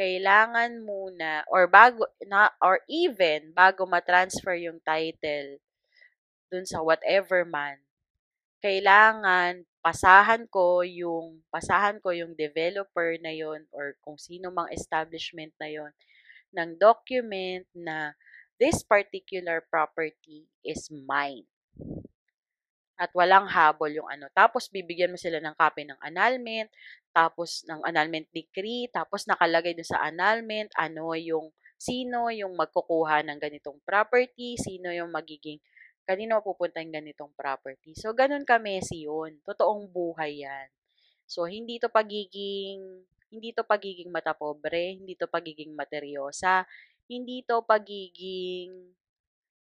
kailangan 0.00 0.80
muna, 0.80 1.44
or 1.52 1.68
bago, 1.68 2.08
na, 2.24 2.48
or 2.64 2.80
even, 2.88 3.52
bago 3.52 3.84
ma-transfer 3.84 4.56
yung 4.56 4.80
title 4.88 5.60
dun 6.48 6.64
sa 6.64 6.80
whatever 6.80 7.44
man, 7.44 7.76
kailangan 8.64 9.68
pasahan 9.84 10.48
ko 10.48 10.80
yung 10.80 11.44
pasahan 11.52 12.00
ko 12.00 12.12
yung 12.16 12.32
developer 12.36 13.20
na 13.20 13.32
yon 13.36 13.68
or 13.72 13.96
kung 14.00 14.16
sino 14.16 14.48
mang 14.48 14.68
establishment 14.72 15.52
na 15.60 15.68
yon 15.72 15.92
ng 16.52 16.76
document 16.76 17.64
na 17.72 18.12
this 18.60 18.84
particular 18.84 19.64
property 19.66 20.44
is 20.60 20.92
mine. 20.92 21.48
At 23.00 23.08
walang 23.16 23.48
habol 23.48 23.88
yung 23.88 24.04
ano. 24.12 24.28
Tapos 24.36 24.68
bibigyan 24.68 25.08
mo 25.08 25.16
sila 25.16 25.40
ng 25.40 25.56
copy 25.56 25.88
ng 25.88 25.96
annulment, 26.04 26.68
tapos 27.16 27.64
ng 27.64 27.80
annulment 27.88 28.28
decree, 28.28 28.92
tapos 28.92 29.24
nakalagay 29.24 29.72
dun 29.72 29.88
sa 29.88 30.04
annulment 30.04 30.68
ano 30.76 31.16
yung 31.16 31.48
sino 31.80 32.28
yung 32.28 32.52
magkukuha 32.60 33.24
ng 33.24 33.40
ganitong 33.40 33.80
property, 33.88 34.60
sino 34.60 34.92
yung 34.92 35.08
magiging 35.08 35.56
kanino 36.04 36.42
pupunta 36.44 36.82
yung 36.84 36.92
ganitong 36.92 37.32
property. 37.38 37.96
So, 37.96 38.12
ganun 38.12 38.44
kami 38.44 38.84
si 38.84 39.08
yun. 39.08 39.38
Totoong 39.46 39.88
buhay 39.88 40.44
yan. 40.44 40.68
So, 41.24 41.46
hindi 41.46 41.78
to 41.78 41.86
pagiging, 41.86 43.06
hindi 43.30 43.54
to 43.54 43.62
pagiging 43.62 44.10
matapobre, 44.10 44.98
hindi 44.98 45.14
to 45.14 45.30
pagiging 45.30 45.70
materyosa, 45.72 46.66
hindi 47.10 47.42
to 47.42 47.66
pagiging, 47.66 48.94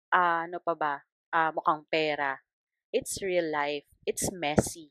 uh, 0.09 0.49
ano 0.49 0.57
pa 0.65 0.73
ba, 0.73 0.95
uh, 1.37 1.53
mukhang 1.53 1.85
pera. 1.93 2.41
It's 2.89 3.21
real 3.21 3.53
life. 3.53 3.85
It's 4.09 4.33
messy. 4.33 4.89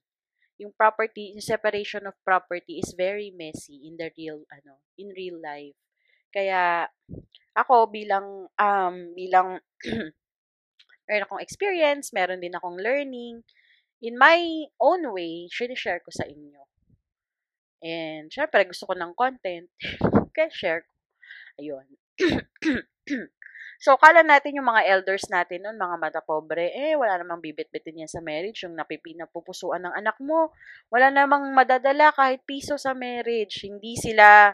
Yung 0.61 0.71
property, 0.77 1.33
yung 1.33 1.41
separation 1.41 2.05
of 2.05 2.13
property 2.21 2.77
is 2.77 2.93
very 2.93 3.33
messy 3.33 3.89
in 3.89 3.97
the 3.97 4.13
real, 4.13 4.45
ano, 4.53 4.77
in 5.01 5.09
real 5.17 5.41
life. 5.41 5.73
Kaya, 6.29 6.85
ako 7.57 7.89
bilang, 7.89 8.45
um, 8.61 8.95
bilang 9.17 9.57
meron 11.09 11.25
akong 11.25 11.41
experience, 11.41 12.13
meron 12.13 12.45
din 12.45 12.53
akong 12.53 12.77
learning. 12.77 13.41
In 14.05 14.21
my 14.21 14.69
own 14.77 15.09
way, 15.09 15.49
share 15.49 16.03
ko 16.05 16.11
sa 16.13 16.29
inyo. 16.29 16.61
And, 17.81 18.29
syempre, 18.29 18.69
gusto 18.69 18.85
ko 18.85 18.93
ng 18.93 19.17
content. 19.17 19.71
Kaya 20.35 20.49
share 20.53 20.85
ko. 20.85 20.93
Ayun. 21.57 22.04
so, 23.85 23.99
kala 23.99 24.23
natin 24.23 24.57
yung 24.57 24.67
mga 24.67 24.87
elders 24.87 25.27
natin 25.27 25.67
noon, 25.67 25.77
mga 25.79 25.97
mata 25.99 26.21
pobre, 26.23 26.71
eh, 26.71 26.95
wala 26.95 27.19
namang 27.19 27.43
bibit-bitin 27.43 28.05
yan 28.05 28.11
sa 28.11 28.23
marriage. 28.23 28.63
Yung 28.63 28.75
napipinapupusuan 28.75 29.83
ng 29.83 29.93
anak 29.95 30.17
mo. 30.23 30.55
Wala 30.89 31.11
namang 31.11 31.51
madadala 31.51 32.15
kahit 32.15 32.43
piso 32.47 32.79
sa 32.79 32.95
marriage. 32.95 33.67
Hindi 33.67 33.99
sila, 33.99 34.51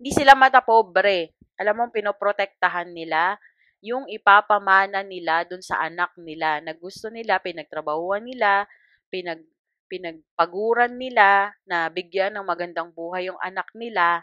hindi 0.00 0.10
sila 0.10 0.32
mata 0.32 0.64
pobre. 0.64 1.36
Alam 1.60 1.74
mo, 1.76 1.84
pinoprotektahan 1.92 2.90
nila 2.90 3.36
yung 3.82 4.06
ipapamana 4.06 5.02
nila 5.02 5.42
dun 5.42 5.58
sa 5.58 5.82
anak 5.82 6.14
nila 6.14 6.62
na 6.62 6.70
gusto 6.72 7.10
nila, 7.10 7.42
pinagtrabahuan 7.42 8.22
nila, 8.22 8.70
pinag, 9.10 9.42
pinagpaguran 9.90 10.96
nila 10.96 11.50
na 11.66 11.90
bigyan 11.90 12.38
ng 12.38 12.46
magandang 12.46 12.94
buhay 12.94 13.26
yung 13.28 13.36
anak 13.42 13.66
nila 13.74 14.22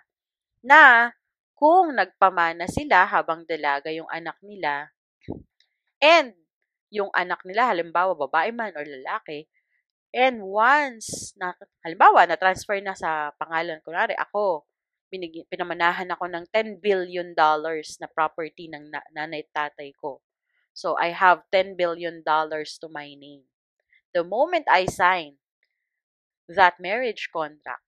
na 0.63 1.11
kung 1.59 1.91
nagpamana 1.91 2.71
sila 2.71 3.03
habang 3.03 3.43
dalaga 3.43 3.91
yung 3.91 4.07
anak 4.07 4.39
nila 4.39 4.87
and 5.99 6.31
yung 6.87 7.11
anak 7.11 7.43
nila, 7.43 7.69
halimbawa 7.69 8.15
babae 8.15 8.49
man 8.55 8.71
or 8.73 8.87
lalaki, 8.87 9.45
and 10.09 10.41
once, 10.41 11.37
na, 11.37 11.53
halimbawa, 11.85 12.25
na-transfer 12.25 12.81
na 12.81 12.97
sa 12.97 13.29
pangalan, 13.37 13.77
kunwari 13.85 14.17
ako, 14.17 14.65
binig, 15.11 15.45
pinamanahan 15.49 16.09
ako 16.09 16.25
ng 16.31 16.45
10 16.49 16.81
billion 16.81 17.33
dollars 17.37 17.97
na 18.01 18.09
property 18.09 18.69
ng 18.69 18.89
na, 18.89 19.01
nanay 19.13 19.45
tatay 19.53 19.93
ko. 19.97 20.21
So, 20.73 20.97
I 20.97 21.13
have 21.13 21.45
10 21.53 21.77
billion 21.77 22.25
dollars 22.25 22.79
to 22.81 22.89
my 22.89 23.13
name. 23.13 23.45
The 24.15 24.25
moment 24.25 24.65
I 24.65 24.89
sign 24.89 25.37
that 26.49 26.81
marriage 26.81 27.29
contract, 27.29 27.85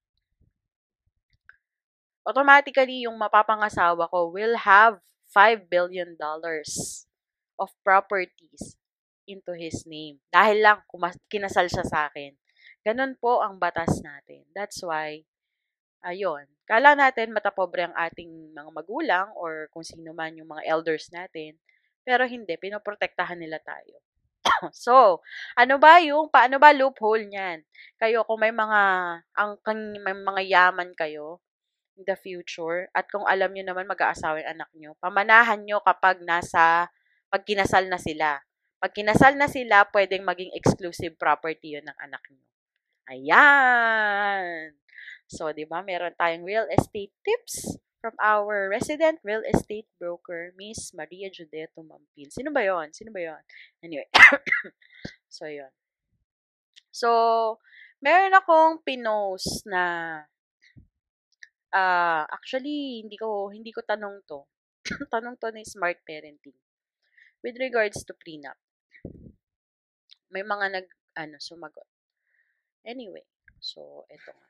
automatically 2.27 3.05
yung 3.07 3.17
mapapangasawa 3.17 4.09
ko 4.09 4.29
will 4.29 4.57
have 4.61 4.99
5 5.31 5.71
billion 5.71 6.15
dollars 6.19 7.03
of 7.55 7.71
properties 7.85 8.75
into 9.29 9.53
his 9.55 9.85
name. 9.87 10.19
Dahil 10.33 10.59
lang 10.61 10.83
kinasal 11.31 11.71
siya 11.71 11.85
sa 11.87 11.99
akin. 12.11 12.35
Ganun 12.81 13.15
po 13.21 13.39
ang 13.39 13.61
batas 13.61 14.01
natin. 14.01 14.43
That's 14.51 14.81
why 14.81 15.23
Ayun. 16.01 16.49
Kala 16.65 16.97
natin 16.97 17.29
matapobre 17.29 17.85
ang 17.85 17.93
ating 17.93 18.57
mga 18.57 18.71
magulang 18.73 19.27
or 19.37 19.69
kung 19.69 19.85
sino 19.85 20.17
man 20.17 20.33
yung 20.33 20.49
mga 20.49 20.65
elders 20.65 21.13
natin. 21.13 21.61
Pero 22.01 22.25
hindi, 22.25 22.57
pinoprotektahan 22.57 23.37
nila 23.37 23.61
tayo. 23.61 24.01
so, 24.73 25.21
ano 25.53 25.77
ba 25.77 26.01
yung, 26.01 26.33
paano 26.33 26.57
ba 26.57 26.73
loophole 26.73 27.29
niyan? 27.29 27.61
Kayo, 28.01 28.25
kung 28.25 28.41
may 28.41 28.49
mga, 28.49 28.81
ang, 29.37 29.51
may 30.01 30.17
mga 30.17 30.41
yaman 30.49 30.97
kayo, 30.97 31.37
the 32.05 32.17
future, 32.17 32.89
at 32.93 33.07
kung 33.09 33.25
alam 33.25 33.51
nyo 33.51 33.63
naman 33.65 33.89
mag-aasawa 33.89 34.41
yung 34.41 34.51
anak 34.57 34.71
nyo, 34.75 34.91
pamanahan 34.99 35.61
nyo 35.63 35.79
kapag 35.83 36.21
nasa, 36.23 36.89
pag 37.31 37.43
kinasal 37.47 37.87
na 37.87 37.99
sila. 38.01 38.41
Pag 38.81 38.97
kinasal 38.97 39.37
na 39.37 39.45
sila, 39.45 39.85
pwedeng 39.93 40.25
maging 40.25 40.51
exclusive 40.57 41.13
property 41.15 41.77
yun 41.77 41.85
ng 41.85 41.97
anak 42.01 42.23
nyo. 42.33 42.45
Ayan! 43.11 44.73
So, 45.31 45.53
di 45.55 45.63
ba, 45.63 45.79
meron 45.85 46.17
tayong 46.17 46.43
real 46.43 46.67
estate 46.71 47.13
tips 47.23 47.79
from 48.01 48.17
our 48.17 48.65
resident 48.67 49.21
real 49.21 49.45
estate 49.45 49.85
broker, 50.01 50.51
Miss 50.57 50.89
Maria 50.91 51.29
Judeto 51.29 51.85
Mampil. 51.85 52.33
Sino 52.33 52.49
ba 52.49 52.65
yon? 52.65 52.89
Sino 52.91 53.13
ba 53.13 53.21
yon? 53.21 53.43
Anyway. 53.85 54.09
so, 55.29 55.45
yon. 55.45 55.69
So, 56.89 57.09
meron 58.01 58.33
akong 58.33 58.81
pinost 58.81 59.63
na 59.69 60.25
uh, 61.73 62.23
actually, 62.27 63.03
hindi 63.03 63.15
ko, 63.17 63.49
hindi 63.49 63.71
ko 63.71 63.81
tanong 63.83 64.23
to. 64.27 64.45
tanong 65.13 65.39
to 65.39 65.51
ni 65.51 65.63
smart 65.63 65.99
parenting. 66.03 66.55
With 67.41 67.57
regards 67.57 68.03
to 68.05 68.13
prenup. 68.13 68.59
May 70.31 70.45
mga 70.45 70.65
nag, 70.71 70.87
ano, 71.17 71.35
sumagot. 71.41 71.87
Anyway, 72.85 73.25
so, 73.59 74.05
eto 74.07 74.31
nga. 74.31 74.49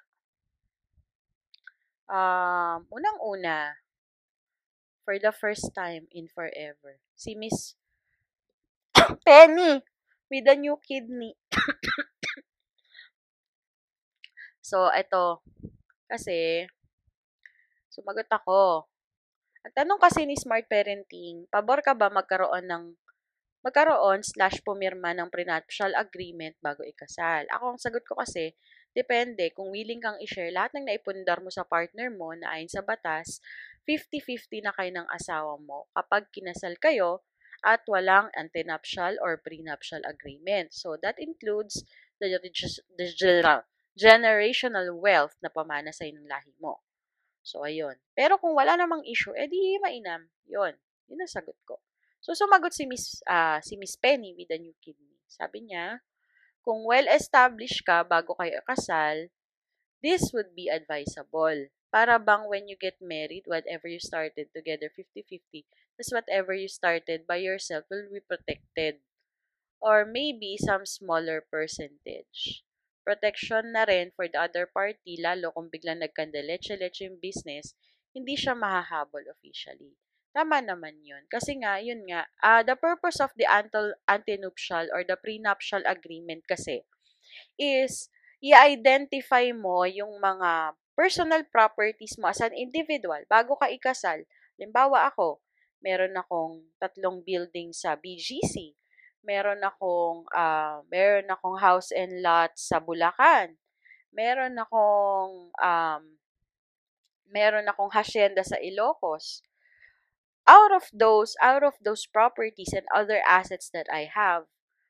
Um, 2.12 2.80
unang-una, 2.92 3.80
for 5.02 5.18
the 5.18 5.32
first 5.32 5.74
time 5.74 6.06
in 6.12 6.28
forever, 6.30 7.02
si 7.16 7.34
Miss 7.34 7.74
Penny 9.26 9.82
with 10.30 10.46
a 10.48 10.56
new 10.56 10.78
kidney. 10.86 11.34
so, 14.62 14.92
ito, 14.94 15.42
kasi, 16.08 16.68
sumagot 17.92 18.32
ako. 18.32 18.88
Ang 19.68 19.74
tanong 19.78 20.00
kasi 20.02 20.26
ni 20.26 20.40
Smart 20.40 20.66
Parenting, 20.66 21.46
pabor 21.52 21.86
ka 21.86 21.94
ba 21.94 22.10
magkaroon 22.10 22.66
ng 22.66 22.86
magkaroon 23.62 24.26
slash 24.26 24.58
pumirma 24.66 25.14
ng 25.14 25.30
prenuptial 25.30 25.94
agreement 25.94 26.58
bago 26.66 26.82
ikasal? 26.82 27.46
Ako, 27.54 27.78
ang 27.78 27.80
sagot 27.84 28.02
ko 28.08 28.18
kasi, 28.18 28.58
Depende 28.92 29.56
kung 29.56 29.72
willing 29.72 30.04
kang 30.04 30.20
i-share 30.20 30.52
lahat 30.52 30.76
ng 30.76 30.86
naipundar 30.92 31.40
mo 31.40 31.48
sa 31.48 31.64
partner 31.64 32.12
mo 32.12 32.36
na 32.36 32.60
ayon 32.60 32.68
sa 32.68 32.84
batas, 32.84 33.40
50-50 33.88 34.68
na 34.68 34.76
kayo 34.76 34.92
ng 34.92 35.08
asawa 35.08 35.56
mo 35.56 35.88
kapag 35.96 36.28
kinasal 36.36 36.76
kayo 36.76 37.24
at 37.64 37.88
walang 37.88 38.28
antenuptial 38.36 39.16
or 39.24 39.40
prenuptial 39.40 40.04
agreement. 40.04 40.76
So, 40.76 41.00
that 41.00 41.16
includes 41.24 41.88
the, 42.20 42.36
the 42.36 43.08
generational 43.96 44.88
wealth 45.00 45.40
na 45.40 45.48
pamana 45.48 45.96
sa 45.96 46.04
ng 46.04 46.28
lahi 46.28 46.52
mo. 46.60 46.84
So, 47.42 47.66
ayun. 47.66 47.98
Pero 48.14 48.38
kung 48.38 48.54
wala 48.54 48.78
namang 48.78 49.02
issue, 49.06 49.34
edi 49.34 49.82
mainam. 49.82 50.30
Yun. 50.46 50.78
Yun 51.10 51.22
ang 51.22 51.32
sagot 51.32 51.58
ko. 51.66 51.82
So, 52.22 52.38
sumagot 52.38 52.72
si 52.72 52.86
Miss, 52.86 53.20
uh, 53.26 53.58
si 53.66 53.76
Miss 53.82 53.98
Penny 53.98 54.38
with 54.38 54.54
a 54.54 54.62
new 54.62 54.78
kidney. 54.78 55.18
Sabi 55.26 55.66
niya, 55.66 56.06
kung 56.62 56.86
well-established 56.86 57.82
ka 57.82 58.06
bago 58.06 58.38
kayo 58.38 58.62
kasal, 58.70 59.34
this 60.06 60.30
would 60.30 60.54
be 60.54 60.70
advisable. 60.70 61.74
Para 61.90 62.22
bang 62.22 62.46
when 62.48 62.70
you 62.70 62.78
get 62.78 63.02
married, 63.02 63.44
whatever 63.50 63.90
you 63.90 64.00
started 64.00 64.54
together, 64.54 64.94
50-50, 64.94 65.66
tas 65.98 66.14
whatever 66.14 66.54
you 66.54 66.70
started 66.70 67.26
by 67.26 67.42
yourself 67.42 67.90
will 67.90 68.08
be 68.08 68.22
protected. 68.22 69.02
Or 69.82 70.06
maybe 70.06 70.62
some 70.62 70.86
smaller 70.86 71.42
percentage. 71.42 72.64
Protection 73.02 73.74
na 73.74 73.84
rin 73.90 74.14
for 74.14 74.30
the 74.30 74.38
other 74.38 74.70
party, 74.70 75.18
lalo 75.18 75.50
kung 75.52 75.74
biglang 75.74 76.06
nagkandaleche-leche 76.06 77.10
yung 77.10 77.18
business, 77.18 77.74
hindi 78.14 78.38
siya 78.38 78.54
mahahabol 78.54 79.26
officially. 79.32 79.98
Tama 80.32 80.64
naman 80.64 81.04
yun. 81.04 81.28
Kasi 81.28 81.60
nga, 81.60 81.84
yun 81.84 82.08
nga, 82.08 82.24
uh, 82.40 82.64
the 82.64 82.78
purpose 82.80 83.20
of 83.20 83.36
the 83.36 83.44
antenuptial 84.08 84.88
or 84.96 85.04
the 85.04 85.20
prenuptial 85.20 85.84
agreement 85.84 86.48
kasi 86.48 86.88
is 87.60 88.08
i-identify 88.40 89.52
mo 89.52 89.84
yung 89.86 90.18
mga 90.24 90.76
personal 90.96 91.44
properties 91.48 92.16
mo 92.20 92.32
as 92.32 92.40
an 92.40 92.56
individual 92.56 93.20
bago 93.28 93.60
ka 93.60 93.68
ikasal. 93.68 94.24
Limbawa 94.56 95.12
ako, 95.12 95.44
meron 95.84 96.16
akong 96.16 96.64
tatlong 96.80 97.20
building 97.26 97.76
sa 97.76 97.98
BGC. 97.98 98.78
Meron 99.22 99.62
akong 99.62 100.26
uh, 100.34 100.82
meron 100.90 101.30
akong 101.30 101.58
house 101.62 101.94
and 101.94 102.22
lot 102.26 102.54
sa 102.58 102.82
Bulacan. 102.82 103.58
Meron 104.12 104.58
akong 104.58 105.54
um, 105.56 106.04
meron 107.32 107.70
akong 107.70 107.94
hacienda 107.94 108.44
sa 108.44 108.60
Ilocos 108.60 109.46
out 110.50 110.74
of 110.74 110.90
those, 110.92 111.38
out 111.40 111.64
of 111.64 111.78
those 111.80 112.10
properties 112.10 112.74
and 112.74 112.84
other 112.92 113.22
assets 113.24 113.70
that 113.72 113.86
I 113.94 114.10
have, 114.10 114.50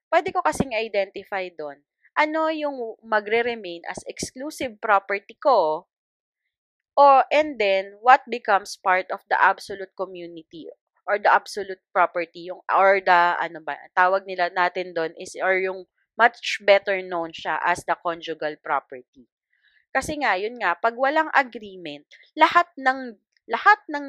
pwede 0.09 0.33
ko 0.33 0.41
kasing 0.41 0.73
identify 0.73 1.51
doon 1.53 1.83
ano 2.15 2.51
yung 2.51 2.99
magre-remain 2.99 3.87
as 3.87 4.03
exclusive 4.03 4.75
property 4.83 5.35
ko 5.39 5.87
or 6.99 7.23
and 7.31 7.55
then 7.55 7.95
what 8.03 8.19
becomes 8.27 8.75
part 8.75 9.07
of 9.15 9.23
the 9.31 9.39
absolute 9.39 9.95
community 9.95 10.67
or 11.07 11.17
the 11.17 11.31
absolute 11.31 11.81
property 11.89 12.49
yung 12.49 12.61
or 12.69 13.01
the 13.01 13.21
ano 13.41 13.59
ba 13.61 13.77
tawag 13.97 14.25
nila 14.29 14.53
natin 14.53 14.93
doon 14.93 15.11
is 15.17 15.33
or 15.41 15.57
yung 15.57 15.85
much 16.19 16.61
better 16.61 17.01
known 17.01 17.33
siya 17.33 17.57
as 17.65 17.81
the 17.87 17.95
conjugal 17.99 18.53
property 18.61 19.25
kasi 19.91 20.19
nga 20.21 20.37
yun 20.37 20.55
nga 20.61 20.77
pag 20.77 20.93
walang 20.93 21.27
agreement 21.33 22.05
lahat 22.37 22.69
ng 22.77 23.17
lahat 23.51 23.79
ng 23.91 24.05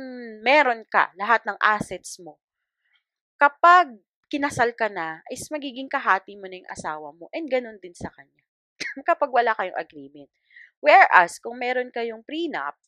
meron 0.46 0.86
ka, 0.86 1.10
lahat 1.18 1.42
ng 1.42 1.58
assets 1.58 2.22
mo, 2.22 2.38
kapag 3.40 3.98
kinasal 4.30 4.70
ka 4.78 4.86
na, 4.86 5.18
is 5.28 5.50
magiging 5.50 5.90
kahati 5.90 6.38
mo 6.38 6.46
na 6.46 6.62
yung 6.62 6.70
asawa 6.70 7.10
mo. 7.12 7.26
And 7.34 7.50
ganun 7.50 7.82
din 7.82 7.92
sa 7.92 8.08
kanya. 8.14 8.42
kapag 9.08 9.28
wala 9.28 9.52
kayong 9.58 9.76
agreement. 9.76 10.30
Whereas, 10.78 11.42
kung 11.42 11.60
meron 11.60 11.92
kayong 11.92 12.24
prenup, 12.24 12.78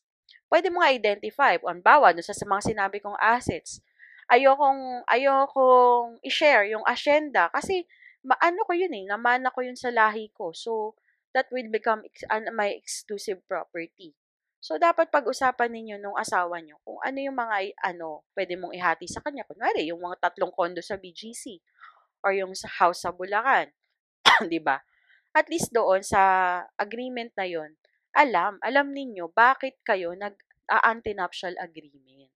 pwede 0.49 0.71
mo 0.71 0.81
identify, 0.81 1.59
on 1.61 1.83
bawa, 1.85 2.15
sa, 2.23 2.33
sa 2.33 2.47
mga 2.49 2.75
sinabi 2.75 3.03
kong 3.03 3.19
assets, 3.21 3.83
ayokong, 4.31 5.05
ayokong 5.09 6.21
i-share 6.25 6.69
yung 6.71 6.85
asyenda 6.89 7.51
kasi 7.53 7.85
maano 8.25 8.65
ko 8.65 8.73
yun 8.73 8.93
eh, 8.97 9.05
namana 9.05 9.53
ko 9.53 9.61
yun 9.61 9.77
sa 9.77 9.93
lahi 9.93 10.33
ko. 10.33 10.57
So, 10.57 10.97
that 11.37 11.51
will 11.53 11.69
become 11.69 12.07
ex- 12.07 12.27
uh, 12.31 12.41
my 12.55 12.73
exclusive 12.73 13.43
property. 13.45 14.17
So, 14.65 14.81
dapat 14.81 15.13
pag-usapan 15.13 15.69
ninyo 15.77 15.97
nung 16.01 16.17
asawa 16.17 16.57
nyo 16.65 16.81
kung 16.89 16.97
ano 17.05 17.19
yung 17.21 17.37
mga, 17.37 17.77
ano, 17.85 18.25
pwede 18.33 18.57
mong 18.57 18.73
ihati 18.73 19.05
sa 19.05 19.21
kanya. 19.21 19.45
Kunwari, 19.45 19.85
yung 19.85 20.01
mga 20.01 20.25
tatlong 20.25 20.55
kondo 20.57 20.81
sa 20.81 20.97
BGC 20.97 21.61
or 22.25 22.33
yung 22.33 22.57
sa 22.57 22.73
house 22.81 23.05
sa 23.05 23.13
Bulacan. 23.13 23.69
di 24.53 24.57
ba? 24.57 24.81
At 25.37 25.53
least 25.53 25.69
doon 25.75 26.01
sa 26.01 26.65
agreement 26.81 27.37
na 27.37 27.45
yon 27.45 27.77
alam, 28.15 28.63
alam 28.63 28.95
ninyo 28.95 29.35
bakit 29.35 29.83
kayo 29.83 30.15
nag-antenuptial 30.15 31.59
agreement. 31.59 32.31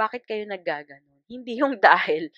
Bakit 0.00 0.24
kayo 0.24 0.48
naggaganon? 0.48 1.20
Hindi 1.28 1.60
yung 1.60 1.76
dahil 1.84 2.32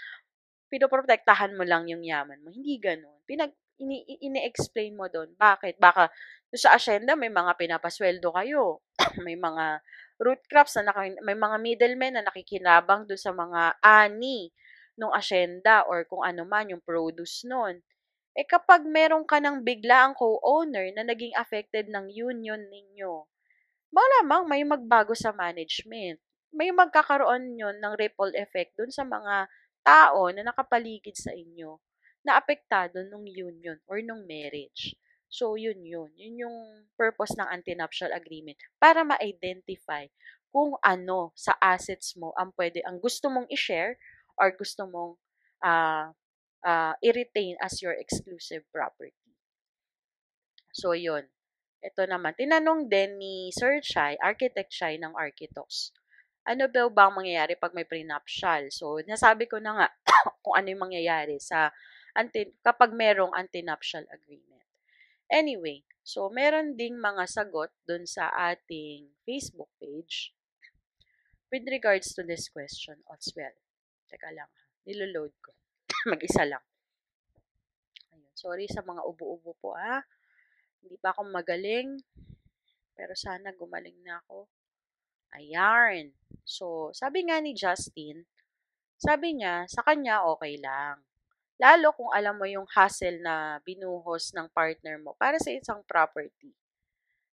pinoprotektahan 0.66 1.55
mo 1.55 1.62
lang 1.62 1.87
yung 1.87 2.03
yaman 2.03 2.42
mo. 2.42 2.51
Hindi 2.51 2.83
ganun. 2.83 3.22
Pinag, 3.22 3.55
ini, 3.79 4.03
ini-explain 4.18 4.98
mo 4.98 5.07
doon. 5.07 5.31
Bakit? 5.38 5.79
Baka 5.79 6.11
sa 6.51 6.75
asyenda 6.75 7.14
may 7.14 7.31
mga 7.31 7.55
pinapasweldo 7.55 8.35
kayo. 8.35 8.83
may 9.25 9.38
mga 9.38 9.79
root 10.18 10.42
crops 10.51 10.81
na 10.81 10.90
naki, 10.90 11.22
may 11.22 11.37
mga 11.38 11.57
middlemen 11.62 12.12
na 12.18 12.27
nakikinabang 12.27 13.07
doon 13.07 13.20
sa 13.20 13.31
mga 13.31 13.79
ani 13.79 14.51
ng 14.96 15.12
asyenda 15.12 15.85
or 15.88 16.05
kung 16.05 16.20
ano 16.25 16.44
man 16.44 16.68
yung 16.68 16.85
produce 16.85 17.44
noon. 17.48 17.81
Eh 18.33 18.48
kapag 18.48 18.85
meron 18.88 19.29
ka 19.29 19.40
ng 19.40 19.61
biglaang 19.61 20.16
co-owner 20.16 20.88
na 20.96 21.05
naging 21.05 21.37
affected 21.37 21.88
ng 21.92 22.09
union 22.09 22.61
ninyo, 22.61 23.29
malamang 23.92 24.48
may 24.48 24.64
magbago 24.64 25.12
sa 25.12 25.37
management. 25.37 26.16
May 26.52 26.68
magkakaroon 26.70 27.56
yun 27.56 27.80
ng 27.80 27.94
ripple 27.96 28.36
effect 28.36 28.76
dun 28.76 28.92
sa 28.92 29.08
mga 29.08 29.48
tao 29.82 30.28
na 30.30 30.46
nakapaligid 30.46 31.16
sa 31.18 31.32
inyo 31.32 31.80
na 32.22 32.38
apektado 32.38 33.02
nung 33.08 33.26
union 33.26 33.80
or 33.90 33.98
nung 34.04 34.28
marriage. 34.28 34.94
So, 35.32 35.56
yun 35.56 35.80
yun. 35.82 36.12
Yun 36.14 36.44
yung 36.46 36.58
purpose 36.94 37.32
ng 37.40 37.48
antenuptial 37.48 38.12
agreement 38.12 38.60
para 38.76 39.00
ma-identify 39.02 40.06
kung 40.52 40.76
ano 40.84 41.32
sa 41.32 41.56
assets 41.56 42.12
mo 42.20 42.36
ang 42.36 42.52
pwede, 42.54 42.84
ang 42.84 43.00
gusto 43.00 43.32
mong 43.32 43.48
i-share 43.48 43.96
or 44.36 44.52
gusto 44.52 44.84
mong 44.84 45.16
uh, 45.64 46.12
uh, 46.62 46.94
i-retain 47.00 47.56
as 47.64 47.80
your 47.80 47.96
exclusive 47.96 48.60
property. 48.68 49.16
So, 50.76 50.92
yun. 50.92 51.32
Ito 51.82 52.06
naman. 52.06 52.36
Tinanong 52.36 52.86
din 52.92 53.18
ni 53.18 53.50
Sir 53.50 53.82
Chai, 53.82 54.14
architect 54.20 54.70
Chai 54.70 55.00
ng 55.00 55.16
Architos. 55.16 55.90
Ano 56.42 56.66
daw 56.66 56.90
ba 56.90 57.07
ang 57.07 57.22
mangyayari 57.22 57.55
pag 57.55 57.70
may 57.70 57.87
prenuptial? 57.87 58.66
So, 58.74 58.98
nasabi 59.07 59.46
ko 59.46 59.62
na 59.62 59.78
nga 59.78 59.88
kung 60.42 60.59
ano 60.59 60.66
yung 60.74 60.90
mangyayari 60.90 61.38
sa 61.38 61.70
anti, 62.18 62.50
kapag 62.66 62.90
merong 62.92 63.31
antenuptial 63.31 64.02
agreement. 64.11 64.66
Anyway, 65.31 65.87
so 66.02 66.28
meron 66.28 66.74
ding 66.74 66.98
mga 66.98 67.24
sagot 67.31 67.70
dun 67.87 68.05
sa 68.05 68.28
ating 68.35 69.07
Facebook 69.22 69.70
page 69.78 70.35
with 71.55 71.64
regards 71.70 72.11
to 72.12 72.26
this 72.26 72.50
question 72.50 72.98
as 73.14 73.31
well. 73.38 73.55
Teka 74.11 74.35
lang, 74.35 74.50
niloload 74.85 75.33
ko. 75.38 75.55
Mag-isa 76.12 76.42
lang. 76.42 76.61
Ayun. 78.12 78.35
Sorry 78.35 78.66
sa 78.66 78.83
mga 78.83 79.07
ubo-ubo 79.07 79.55
po 79.62 79.78
ah. 79.78 80.02
Hindi 80.83 80.98
pa 80.98 81.14
ako 81.14 81.31
magaling. 81.31 82.02
Pero 82.92 83.14
sana 83.14 83.55
gumaling 83.55 83.96
na 84.02 84.20
ako. 84.26 84.50
Ayan. 85.33 86.12
So, 86.45 86.92
sabi 86.92 87.25
nga 87.29 87.40
ni 87.40 87.57
Justin, 87.57 88.29
sabi 89.01 89.35
niya, 89.37 89.64
sa 89.66 89.83
kanya 89.87 90.25
okay 90.29 90.61
lang. 90.61 91.01
Lalo 91.61 91.95
kung 91.95 92.11
alam 92.12 92.37
mo 92.40 92.47
yung 92.49 92.66
hassle 92.75 93.23
na 93.23 93.59
binuhos 93.62 94.35
ng 94.35 94.51
partner 94.51 94.99
mo 95.01 95.14
para 95.16 95.38
sa 95.38 95.51
isang 95.55 95.81
property 95.87 96.53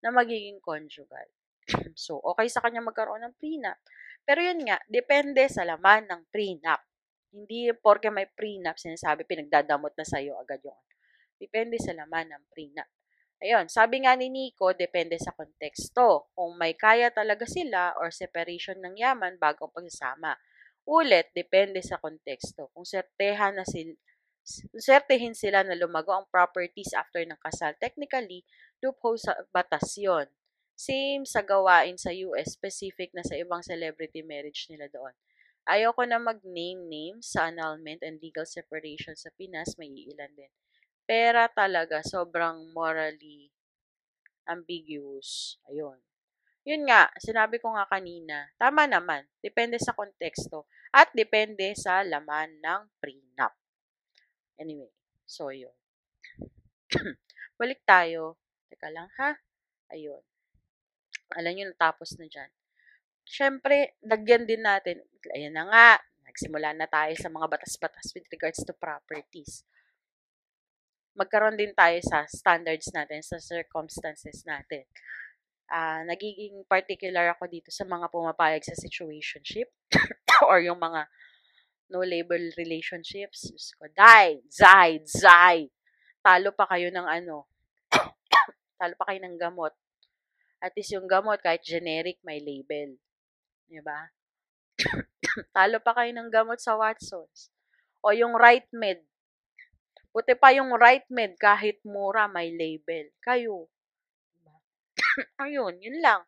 na 0.03 0.09
magiging 0.11 0.59
conjugal. 0.61 1.27
so, 1.97 2.19
okay 2.21 2.47
sa 2.51 2.61
kanya 2.63 2.83
magkaroon 2.83 3.23
ng 3.25 3.37
prenup. 3.39 3.77
Pero 4.25 4.41
yun 4.41 4.61
nga, 4.65 4.77
depende 4.89 5.45
sa 5.47 5.63
laman 5.65 6.09
ng 6.09 6.21
prenup. 6.33 6.81
Hindi 7.35 7.69
porke 7.77 8.09
may 8.09 8.27
prenup, 8.31 8.79
sinasabi 8.79 9.27
pinagdadamot 9.27 9.93
na 9.93 10.05
sa'yo 10.07 10.39
agad 10.39 10.63
yung 10.63 10.77
Depende 11.35 11.75
sa 11.75 11.91
laman 11.91 12.31
ng 12.31 12.43
prenup. 12.47 12.87
Ayun, 13.43 13.65
sabi 13.77 13.95
nga 14.03 14.13
ni 14.15 14.27
Nico, 14.37 14.67
depende 14.83 15.15
sa 15.19 15.35
konteksto. 15.39 16.07
Kung 16.35 16.51
may 16.61 16.73
kaya 16.83 17.07
talaga 17.19 17.45
sila 17.55 17.81
or 17.99 18.07
separation 18.21 18.77
ng 18.79 18.95
yaman 19.03 19.33
bago 19.43 19.63
pagsasama. 19.75 20.31
Ulit, 20.97 21.27
depende 21.35 21.79
sa 21.89 21.99
konteksto. 22.03 22.61
Kung 22.73 22.87
sertehan 22.93 23.53
na 23.59 23.65
sila, 23.73 23.91
sertehin 24.87 25.35
sila 25.41 25.59
na 25.65 25.75
lumago 25.81 26.11
ang 26.15 26.27
properties 26.35 26.91
after 27.01 27.21
ng 27.25 27.39
kasal, 27.45 27.73
technically, 27.85 28.39
loophole 28.81 29.19
sa 29.25 29.33
batas 29.55 29.87
yun. 29.99 30.27
Same 30.87 31.23
sa 31.33 31.41
gawain 31.51 31.97
sa 31.99 32.11
US, 32.27 32.47
specific 32.59 33.09
na 33.15 33.23
sa 33.27 33.35
ibang 33.43 33.63
celebrity 33.71 34.21
marriage 34.31 34.61
nila 34.71 34.87
doon. 34.95 35.15
Ayoko 35.73 36.03
na 36.05 36.19
mag-name 36.21 36.81
names 36.95 37.25
sa 37.33 37.49
annulment 37.49 37.99
and 38.05 38.21
legal 38.21 38.45
separation 38.45 39.15
sa 39.17 39.33
Pinas, 39.33 39.75
may 39.81 39.89
iilan 39.89 40.31
din 40.39 40.51
pera 41.05 41.45
talaga 41.49 42.01
sobrang 42.01 42.73
morally 42.73 43.53
ambiguous. 44.49 45.57
Ayun. 45.69 45.97
Yun 46.65 46.89
nga, 46.89 47.13
sinabi 47.21 47.61
ko 47.61 47.77
nga 47.77 47.85
kanina, 47.85 48.49
tama 48.57 48.89
naman, 48.89 49.21
depende 49.37 49.77
sa 49.77 49.93
konteksto 49.93 50.65
at 50.89 51.13
depende 51.13 51.77
sa 51.77 52.01
laman 52.01 52.57
ng 52.57 52.81
prenup. 52.97 53.53
Anyway, 54.57 54.89
so 55.29 55.53
yun. 55.53 55.73
Balik 57.61 57.85
tayo. 57.85 58.41
Teka 58.65 58.89
lang 58.89 59.05
ha. 59.21 59.37
Ayun. 59.93 60.25
Alam 61.37 61.53
nyo, 61.53 61.65
natapos 61.69 62.17
na 62.17 62.25
dyan. 62.25 62.49
Siyempre, 63.25 63.97
dagyan 64.01 64.49
din 64.49 64.65
natin. 64.65 65.05
Ayan 65.37 65.53
na 65.53 65.69
nga. 65.69 65.89
Nagsimula 66.25 66.73
na 66.73 66.89
tayo 66.89 67.13
sa 67.13 67.29
mga 67.29 67.45
batas-batas 67.45 68.09
with 68.17 68.25
regards 68.33 68.65
to 68.65 68.73
properties 68.73 69.61
magkaroon 71.15 71.55
din 71.55 71.71
tayo 71.71 71.95
sa 72.03 72.27
standards 72.27 72.91
natin, 72.91 73.23
sa 73.23 73.39
circumstances 73.39 74.43
natin. 74.43 74.83
Uh, 75.65 76.05
nagiging 76.05 76.61
particular 76.69 77.33
ako 77.33 77.49
dito 77.49 77.73
sa 77.73 77.87
mga 77.87 78.11
pumapayag 78.13 78.61
sa 78.61 78.77
situationship 78.77 79.73
or 80.45 80.61
yung 80.61 80.77
mga 80.77 81.09
no-label 81.89 82.53
relationships. 82.59 83.49
Diyos 83.49 83.73
ko, 83.79 83.89
die, 83.89 84.43
zay, 84.51 85.01
zay. 85.07 85.71
Talo 86.21 86.53
pa 86.53 86.69
kayo 86.69 86.91
ng 86.91 87.07
ano, 87.07 87.49
talo 88.79 88.93
pa 88.99 89.05
kayo 89.09 89.19
ng 89.25 89.37
gamot. 89.39 89.73
At 90.61 90.73
least 90.73 90.93
yung 90.93 91.05
gamot, 91.05 91.41
kahit 91.41 91.61
generic, 91.61 92.17
may 92.25 92.41
label. 92.41 92.97
Diba? 93.69 94.09
talo 95.55 95.77
pa 95.81 95.93
kayo 95.93 96.11
ng 96.13 96.29
gamot 96.29 96.57
sa 96.57 96.73
Watsons. 96.77 97.53
O 98.05 98.13
yung 98.13 98.33
right 98.37 98.65
med, 98.73 99.01
Buti 100.15 100.31
pa 100.39 100.55
yung 100.55 100.71
right 100.79 101.03
med 101.11 101.35
kahit 101.35 101.83
mura 101.83 102.31
may 102.31 102.47
label. 102.47 103.11
Kayo. 103.19 103.67
Ayun, 105.43 105.75
yun 105.83 105.99
lang. 105.99 106.23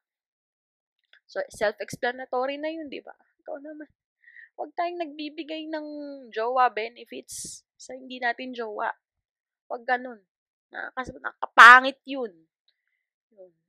So, 1.24 1.40
self-explanatory 1.48 2.60
na 2.60 2.68
yun, 2.68 2.92
di 2.92 3.00
ba? 3.00 3.16
Ikaw 3.40 3.56
naman. 3.64 3.88
Huwag 4.60 4.76
tayong 4.76 5.00
nagbibigay 5.00 5.72
ng 5.72 5.88
jowa 6.36 6.68
benefits 6.68 7.64
sa 7.80 7.96
hindi 7.96 8.20
natin 8.20 8.52
jowa. 8.52 8.92
Huwag 9.72 9.88
ganun. 9.88 10.20
Na, 10.68 10.92
kasi 10.92 11.16
nakapangit 11.24 12.04
yun. 12.04 12.36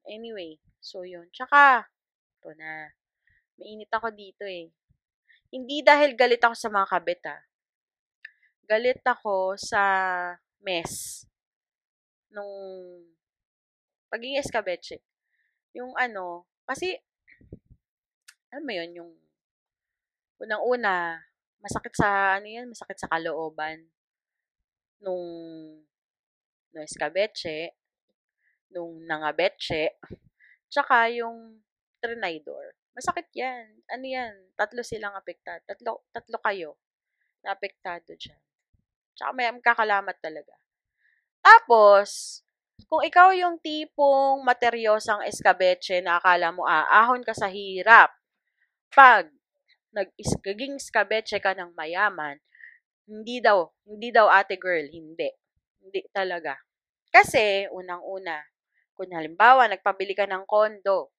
Anyway, 0.03 0.59
so 0.83 1.07
yun. 1.07 1.31
Tsaka, 1.31 1.87
ito 2.43 2.51
na. 2.59 2.91
Mainit 3.55 3.91
ako 3.95 4.11
dito 4.11 4.43
eh. 4.43 4.75
Hindi 5.55 5.79
dahil 5.87 6.19
galit 6.19 6.43
ako 6.43 6.59
sa 6.59 6.75
mga 6.75 6.91
kabit 6.91 7.23
ah 7.31 7.48
galit 8.69 9.01
ako 9.01 9.57
sa 9.57 9.81
mess 10.61 11.25
nung 12.29 12.53
pagiging 14.13 14.37
escabeche. 14.37 15.01
Yung 15.73 15.97
ano, 15.97 16.45
kasi, 16.69 17.01
ano 18.53 18.61
mo 18.61 18.73
yun, 18.73 18.91
yung 18.93 19.13
unang-una, 20.37 21.25
masakit 21.65 21.97
sa, 21.97 22.37
ano 22.37 22.47
yan, 22.47 22.69
masakit 22.69 23.01
sa 23.01 23.09
kalooban 23.09 23.89
nung, 25.01 25.25
nung 26.77 26.85
escabeche, 26.85 27.73
nung 28.69 29.01
nangabeche, 29.09 29.97
tsaka 30.69 31.09
yung 31.09 31.65
trinidor. 32.05 32.77
Masakit 32.93 33.31
yan. 33.33 33.83
Ano 33.89 34.05
yan? 34.05 34.35
Tatlo 34.59 34.83
silang 34.83 35.15
apektado. 35.15 35.63
Tatlo, 35.65 36.03
tatlo 36.11 36.37
kayo 36.43 36.71
na 37.47 37.55
apektado 37.55 38.13
dyan. 38.19 38.48
Tsaka 39.19 39.35
may 39.35 39.51
kakalamat 39.59 40.17
talaga. 40.23 40.55
Tapos, 41.43 42.41
kung 42.87 43.03
ikaw 43.03 43.35
yung 43.35 43.59
tipong 43.59 44.47
materyosang 44.47 45.27
eskabeche 45.27 45.99
na 45.99 46.23
akala 46.23 46.55
mo 46.55 46.63
aahon 46.63 47.27
ka 47.27 47.35
sa 47.35 47.51
hirap, 47.51 48.15
pag 48.95 49.27
nag-gaging 49.91 50.79
eskabeche 50.79 51.43
ka 51.43 51.59
ng 51.59 51.75
mayaman, 51.75 52.39
hindi 53.11 53.43
daw, 53.43 53.67
hindi 53.89 54.15
daw 54.15 54.31
ate 54.31 54.55
girl, 54.55 54.87
hindi. 54.87 55.33
Hindi 55.83 56.01
talaga. 56.15 56.55
Kasi, 57.11 57.67
unang-una, 57.73 58.39
kung 58.95 59.11
halimbawa, 59.11 59.67
nagpabili 59.67 60.13
ka 60.15 60.29
ng 60.29 60.45
kondo, 60.45 61.11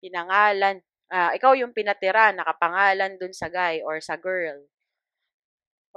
pinangalan, 0.00 0.80
uh, 1.12 1.30
ikaw 1.36 1.52
yung 1.54 1.76
pinatira, 1.76 2.32
nakapangalan 2.32 3.20
dun 3.20 3.36
sa 3.36 3.52
guy 3.52 3.84
or 3.84 4.00
sa 4.00 4.16
girl, 4.16 4.64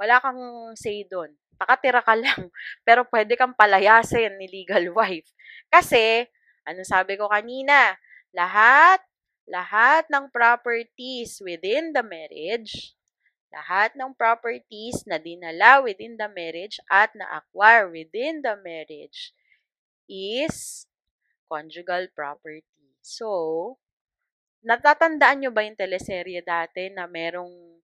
wala 0.00 0.16
kang 0.24 0.40
say 0.80 1.04
doon. 1.04 1.28
Pakatira 1.60 2.00
ka 2.00 2.16
lang. 2.16 2.48
Pero 2.88 3.04
pwede 3.12 3.36
kang 3.36 3.52
palayasin 3.52 4.40
ni 4.40 4.48
legal 4.48 4.88
wife. 4.96 5.28
Kasi, 5.68 6.24
ano 6.64 6.80
sabi 6.88 7.20
ko 7.20 7.28
kanina, 7.28 8.00
lahat, 8.32 9.04
lahat 9.44 10.08
ng 10.08 10.32
properties 10.32 11.36
within 11.44 11.92
the 11.92 12.00
marriage, 12.00 12.96
lahat 13.52 13.92
ng 13.92 14.16
properties 14.16 15.04
na 15.04 15.20
dinala 15.20 15.84
within 15.84 16.16
the 16.16 16.30
marriage 16.32 16.80
at 16.88 17.12
na-acquire 17.12 17.92
within 17.92 18.40
the 18.40 18.56
marriage 18.64 19.36
is 20.08 20.88
conjugal 21.50 22.06
property. 22.14 22.94
So, 23.02 23.76
natatandaan 24.62 25.44
nyo 25.44 25.50
ba 25.50 25.66
yung 25.66 25.76
teleserye 25.76 26.46
dati 26.46 26.94
na 26.94 27.10
merong 27.10 27.79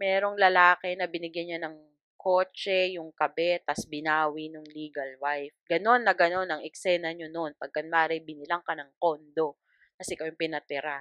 merong 0.00 0.40
lalaki 0.40 0.96
na 0.96 1.04
binigyan 1.04 1.46
niya 1.52 1.60
ng 1.68 1.76
kotse, 2.16 2.96
yung 2.96 3.12
kabe, 3.12 3.60
tas 3.64 3.84
binawi 3.84 4.48
ng 4.48 4.64
legal 4.72 5.08
wife. 5.20 5.56
Ganon 5.68 6.04
na 6.04 6.16
ganon 6.16 6.48
ang 6.48 6.60
eksena 6.64 7.12
nyo 7.12 7.28
noon. 7.28 7.56
Pag 7.56 7.72
kanmari, 7.72 8.20
binilang 8.20 8.64
ka 8.64 8.76
ng 8.76 8.96
kondo. 9.00 9.60
Kasi 9.96 10.16
ikaw 10.16 10.28
pinatira. 10.36 11.00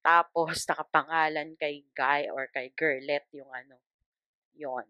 Tapos, 0.00 0.64
nakapangalan 0.68 1.56
kay 1.56 1.84
guy 1.92 2.28
or 2.32 2.48
kay 2.48 2.72
girlet 2.72 3.24
yung 3.32 3.52
ano. 3.52 3.80
Yon. 4.56 4.88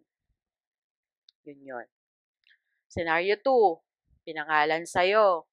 Yun 1.46 1.60
yon. 1.62 1.86
Scenario 2.86 3.34
2. 3.42 4.26
Pinangalan 4.26 4.86
sa'yo. 4.86 5.46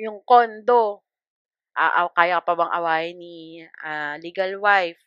Yung 0.00 0.24
kondo. 0.24 1.04
Uh, 1.76 2.08
kaya 2.16 2.40
pa 2.40 2.52
bang 2.56 2.72
awayin 2.72 3.16
ni 3.20 3.36
uh, 3.84 4.16
legal 4.24 4.56
wife? 4.56 5.00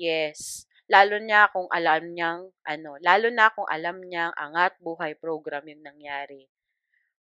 Yes. 0.00 0.64
Lalo 0.92 1.16
niya 1.16 1.48
kung 1.48 1.72
alam 1.72 2.12
niyang, 2.12 2.52
ano, 2.68 3.00
lalo 3.00 3.32
na 3.32 3.48
kung 3.56 3.64
alam 3.64 3.96
niyang 4.04 4.36
angat 4.36 4.76
buhay 4.84 5.16
program 5.16 5.64
yung 5.64 5.80
nangyari. 5.80 6.44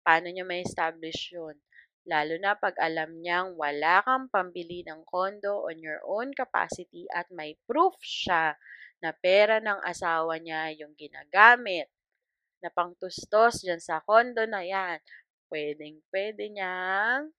Paano 0.01 0.33
niya 0.33 0.41
may 0.49 0.65
establish 0.65 1.29
yun? 1.37 1.61
Lalo 2.09 2.41
na 2.41 2.57
pag 2.57 2.73
alam 2.81 3.21
niyang 3.21 3.53
wala 3.53 4.01
kang 4.01 4.25
pambili 4.33 4.81
ng 4.81 5.05
kondo 5.05 5.69
on 5.69 5.77
your 5.77 6.01
own 6.09 6.33
capacity 6.33 7.05
at 7.13 7.29
may 7.29 7.53
proof 7.69 7.93
siya 8.01 8.57
na 9.05 9.13
pera 9.13 9.61
ng 9.61 9.77
asawa 9.85 10.41
niya 10.41 10.73
yung 10.81 10.97
ginagamit 10.97 11.85
na 12.65 12.73
pangtustos 12.73 13.61
dyan 13.61 13.77
sa 13.77 14.01
kondo 14.01 14.41
na 14.49 14.65
yan. 14.65 14.97
Pwedeng, 15.45 16.01
pwede 16.09 16.49
niyang, 16.49 17.29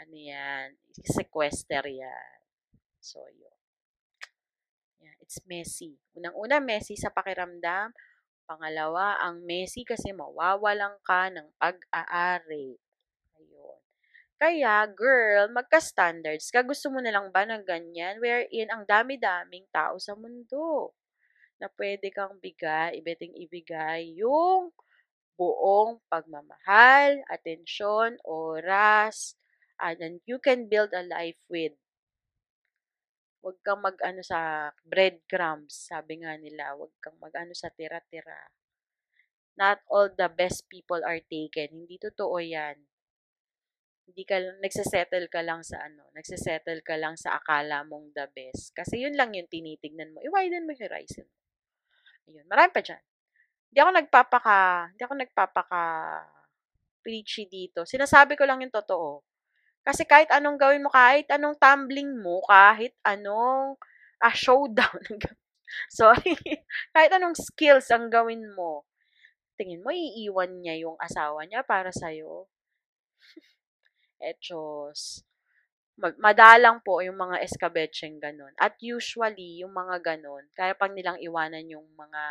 ano 0.00 0.16
yan, 0.16 0.72
sequester 1.04 1.84
yan. 1.84 2.36
So, 3.04 3.20
yun. 3.28 3.57
It's 5.28 5.44
messy. 5.44 6.00
Unang-una, 6.16 6.56
messy 6.56 6.96
sa 6.96 7.12
pakiramdam. 7.12 7.92
Pangalawa, 8.48 9.20
ang 9.20 9.44
messy 9.44 9.84
kasi 9.84 10.08
mawawalan 10.16 10.96
ka 11.04 11.28
ng 11.28 11.52
pag-aari. 11.60 12.80
Ayun. 13.36 13.80
Kaya, 14.40 14.88
girl, 14.88 15.52
magka-standards 15.52 16.48
ka. 16.48 16.64
Gusto 16.64 16.88
mo 16.88 17.04
na 17.04 17.12
lang 17.12 17.28
ba 17.28 17.44
ng 17.44 17.60
ganyan? 17.68 18.16
Wherein 18.24 18.72
ang 18.72 18.88
dami-daming 18.88 19.68
tao 19.68 20.00
sa 20.00 20.16
mundo 20.16 20.96
na 21.60 21.68
pwede 21.76 22.08
kang 22.08 22.40
bigay, 22.40 23.04
pwedeng 23.04 23.36
ibigay 23.36 24.16
yung 24.16 24.72
buong 25.36 26.00
pagmamahal, 26.08 27.20
atensyon, 27.28 28.16
oras, 28.24 29.36
and 29.76 30.24
you 30.24 30.40
can 30.40 30.72
build 30.72 30.96
a 30.96 31.04
life 31.04 31.36
with. 31.52 31.76
Huwag 33.38 33.56
kang 33.62 33.80
mag-ano 33.82 34.20
sa 34.24 34.70
breadcrumbs, 34.82 35.90
sabi 35.90 36.22
nga 36.22 36.34
nila, 36.34 36.74
huwag 36.74 36.92
kang 36.98 37.16
mag-ano 37.22 37.54
sa 37.54 37.70
tira-tira. 37.70 38.50
Not 39.58 39.82
all 39.90 40.10
the 40.14 40.30
best 40.30 40.66
people 40.70 41.02
are 41.02 41.22
taken. 41.26 41.86
Hindi 41.86 41.98
totoo 41.98 42.38
yan 42.38 42.78
hindi 44.08 44.24
ka, 44.24 44.40
nagsisettle 44.64 45.28
ka 45.28 45.44
lang 45.44 45.60
sa 45.60 45.84
ano, 45.84 46.08
nagsisettle 46.16 46.80
ka 46.80 46.96
lang 46.96 47.20
sa 47.20 47.36
akala 47.36 47.84
mong 47.84 48.16
the 48.16 48.24
best. 48.32 48.72
Kasi 48.72 49.04
yun 49.04 49.12
lang 49.12 49.36
yung 49.36 49.52
tinitignan 49.52 50.16
mo. 50.16 50.24
I-widen 50.24 50.64
mo 50.64 50.72
horizon. 50.72 51.28
Ayun, 52.24 52.48
marami 52.48 52.72
pa 52.72 52.80
dyan. 52.80 53.04
Hindi 53.68 53.78
ako 53.84 53.90
nagpapaka, 54.00 54.58
hindi 54.96 55.02
ako 55.04 55.14
nagpapaka 55.20 55.82
preachy 57.04 57.44
dito. 57.52 57.84
Sinasabi 57.84 58.32
ko 58.40 58.48
lang 58.48 58.64
yung 58.64 58.72
totoo. 58.72 59.27
Kasi 59.88 60.04
kahit 60.04 60.28
anong 60.28 60.60
gawin 60.60 60.84
mo, 60.84 60.90
kahit 60.92 61.24
anong 61.32 61.56
tumbling 61.56 62.12
mo, 62.20 62.44
kahit 62.44 62.92
anong 63.08 63.80
ah, 64.20 64.34
showdown, 64.36 65.00
sorry, 65.98 66.36
kahit 66.94 67.10
anong 67.16 67.36
skills 67.38 67.88
ang 67.88 68.12
gawin 68.12 68.44
mo, 68.52 68.84
tingin 69.58 69.82
mo, 69.84 69.90
iiwan 69.90 70.52
niya 70.62 70.76
yung 70.84 70.96
asawa 71.00 71.44
niya 71.48 71.62
para 71.64 71.90
sa'yo 71.90 72.46
etchos. 74.30 75.24
Madalang 75.98 76.78
po 76.86 77.02
yung 77.02 77.18
mga 77.18 77.42
eskabetseng 77.42 78.22
ganun. 78.22 78.54
At 78.58 78.78
usually, 78.78 79.62
yung 79.66 79.74
mga 79.74 79.98
ganun, 80.14 80.46
kaya 80.54 80.74
pang 80.78 80.94
nilang 80.94 81.18
iwanan 81.18 81.66
yung 81.66 81.86
mga 81.98 82.22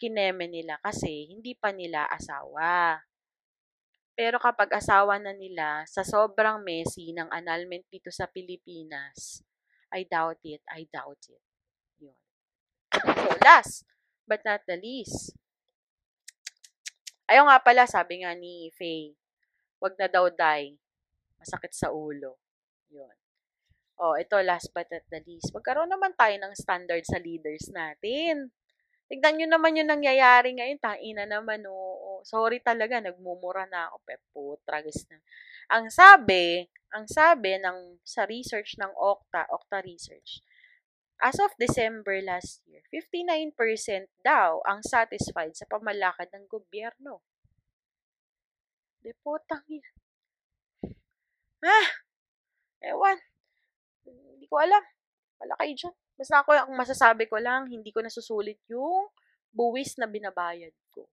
kineme 0.00 0.48
nila 0.48 0.80
kasi 0.80 1.28
hindi 1.28 1.52
pa 1.54 1.70
nila 1.76 2.08
asawa. 2.08 2.98
Pero 4.12 4.36
kapag 4.36 4.68
asawa 4.76 5.16
na 5.16 5.32
nila, 5.32 5.88
sa 5.88 6.04
sobrang 6.04 6.60
messy 6.60 7.16
ng 7.16 7.32
annulment 7.32 7.88
dito 7.88 8.12
sa 8.12 8.28
Pilipinas, 8.28 9.40
I 9.92 10.04
doubt 10.04 10.40
it, 10.44 10.60
I 10.68 10.84
doubt 10.88 11.20
it. 11.32 11.42
Yun. 12.00 12.16
So, 12.92 13.36
last 13.40 13.88
but 14.28 14.44
not 14.44 14.64
the 14.68 14.76
least, 14.76 15.32
ayaw 17.28 17.48
nga 17.48 17.58
pala, 17.64 17.88
sabi 17.88 18.20
nga 18.20 18.36
ni 18.36 18.68
Faye, 18.76 19.16
wag 19.80 19.96
na 19.96 20.08
daw 20.12 20.28
die 20.28 20.76
masakit 21.40 21.72
sa 21.72 21.88
ulo. 21.88 22.36
Yun. 22.92 23.16
Oh, 23.96 24.14
ito 24.20 24.36
last 24.44 24.68
but 24.76 24.92
not 24.92 25.08
the 25.08 25.24
least. 25.24 25.56
Magkaroon 25.56 25.88
naman 25.88 26.12
tayo 26.12 26.36
ng 26.36 26.52
standard 26.52 27.00
sa 27.08 27.16
leaders 27.16 27.72
natin. 27.72 28.52
Tignan 29.08 29.40
nyo 29.40 29.48
naman 29.56 29.76
yung 29.80 29.88
nangyayari 29.88 30.52
ngayon. 30.52 30.80
Taina 30.80 31.24
naman, 31.24 31.64
oo. 31.64 32.11
Sorry 32.24 32.62
talaga, 32.62 32.98
nagmumura 33.02 33.66
na 33.68 33.90
ako. 33.90 33.96
Pepo, 34.06 34.42
tragis 34.66 35.06
na. 35.10 35.18
Ang 35.74 35.90
sabi, 35.90 36.66
ang 36.94 37.06
sabi 37.06 37.58
ng, 37.58 38.02
sa 38.02 38.26
research 38.26 38.78
ng 38.78 38.92
Okta, 38.94 39.46
Okta 39.50 39.82
Research, 39.82 40.42
as 41.22 41.38
of 41.38 41.54
December 41.58 42.18
last 42.22 42.62
year, 42.66 42.82
59% 42.90 43.54
daw 44.26 44.58
ang 44.66 44.82
satisfied 44.82 45.54
sa 45.54 45.66
pamalakad 45.70 46.26
ng 46.34 46.50
gobyerno. 46.50 47.22
Depotang 49.02 49.62
yan. 49.66 49.94
Ah! 51.62 51.88
Ewan. 52.82 53.18
Hindi 54.06 54.46
ko 54.50 54.58
alam. 54.58 54.82
Wala 55.38 55.54
kayo 55.62 55.74
dyan. 55.74 55.94
Basta 56.18 56.42
ako, 56.42 56.50
ang 56.54 56.74
masasabi 56.74 57.26
ko 57.30 57.38
lang, 57.38 57.70
hindi 57.70 57.90
ko 57.94 58.02
nasusulit 58.02 58.58
yung 58.70 59.10
buwis 59.54 59.98
na 59.98 60.06
binabayad 60.10 60.74
ko. 60.90 61.06